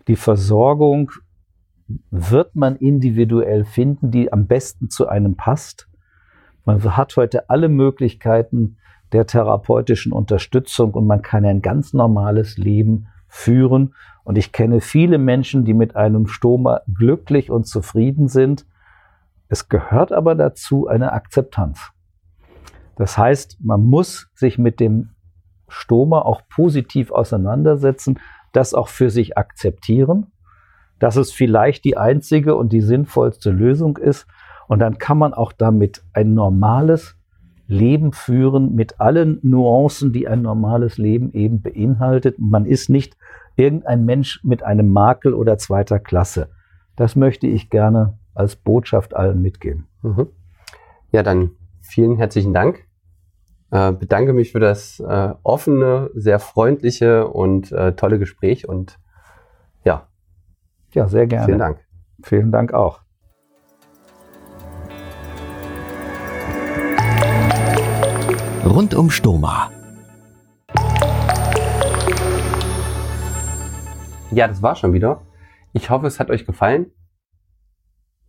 [0.08, 1.12] Die Versorgung
[2.10, 5.88] wird man individuell finden, die am besten zu einem passt.
[6.66, 8.78] Man hat heute alle Möglichkeiten
[9.12, 13.96] der therapeutischen Unterstützung und man kann ein ganz normales Leben führen.
[14.24, 18.66] Und ich kenne viele Menschen, die mit einem Stoma glücklich und zufrieden sind.
[19.50, 21.92] Es gehört aber dazu eine Akzeptanz.
[22.96, 25.10] Das heißt, man muss sich mit dem
[25.68, 28.20] Stoma auch positiv auseinandersetzen,
[28.52, 30.28] das auch für sich akzeptieren.
[31.00, 34.28] dass es vielleicht die einzige und die sinnvollste Lösung ist.
[34.72, 37.18] Und dann kann man auch damit ein normales
[37.68, 42.40] Leben führen mit allen Nuancen, die ein normales Leben eben beinhaltet.
[42.40, 43.18] Man ist nicht
[43.58, 46.52] irgendein Mensch mit einem Makel oder zweiter Klasse.
[46.96, 49.90] Das möchte ich gerne als Botschaft allen mitgeben.
[50.04, 50.28] Mhm.
[51.12, 51.52] Ja, dann
[51.82, 52.88] vielen herzlichen Dank.
[53.72, 59.00] Äh, bedanke mich für das äh, offene, sehr freundliche und äh, tolle Gespräch und
[59.84, 60.08] ja.
[60.94, 61.46] Ja, sehr gerne.
[61.46, 61.80] Vielen Dank.
[62.24, 63.02] Vielen Dank auch.
[68.72, 69.70] Rund um Stoma.
[74.32, 75.24] Ja, das war schon wieder.
[75.74, 76.86] Ich hoffe, es hat euch gefallen.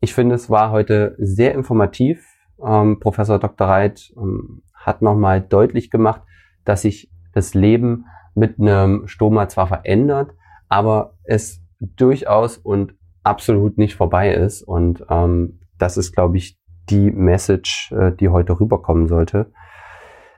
[0.00, 2.26] Ich finde, es war heute sehr informativ.
[2.60, 3.68] Ähm, Professor Dr.
[3.68, 6.22] Reit ähm, hat nochmal deutlich gemacht,
[6.64, 10.32] dass sich das Leben mit einem Stoma zwar verändert,
[10.68, 14.62] aber es durchaus und absolut nicht vorbei ist.
[14.62, 16.58] Und ähm, das ist, glaube ich,
[16.90, 19.52] die Message, äh, die heute rüberkommen sollte.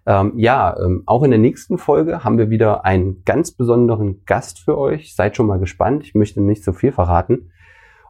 [0.07, 4.61] Ähm, ja, ähm, auch in der nächsten Folge haben wir wieder einen ganz besonderen Gast
[4.61, 5.15] für euch.
[5.15, 6.05] Seid schon mal gespannt.
[6.05, 7.51] Ich möchte nicht so viel verraten.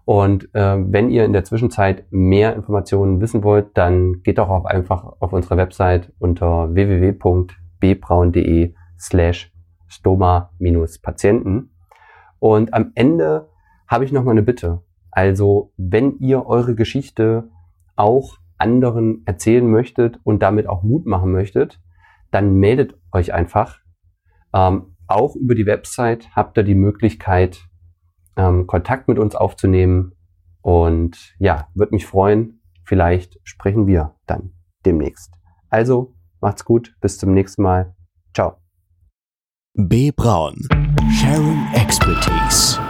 [0.04, 4.66] Und äh, wenn ihr in der Zwischenzeit mehr Informationen wissen wollt, dann geht doch auch
[4.66, 9.52] einfach auf unsere Website unter www.bbraun.de slash
[9.86, 11.70] stoma-patienten.
[12.38, 13.48] Und am Ende
[13.86, 14.82] habe ich noch mal eine Bitte.
[15.10, 17.48] Also, wenn ihr eure Geschichte
[17.96, 21.80] auch anderen erzählen möchtet und damit auch Mut machen möchtet,
[22.34, 23.78] dann meldet euch einfach.
[24.52, 27.60] Ähm, auch über die Website habt ihr die Möglichkeit,
[28.36, 30.12] ähm, Kontakt mit uns aufzunehmen.
[30.60, 32.60] Und ja, würde mich freuen.
[32.84, 34.52] Vielleicht sprechen wir dann
[34.84, 35.32] demnächst.
[35.68, 36.96] Also, macht's gut.
[37.00, 37.94] Bis zum nächsten Mal.
[38.34, 38.56] Ciao.
[39.74, 40.10] B.
[40.10, 40.68] Braun.
[41.10, 42.80] Sharing Expertise.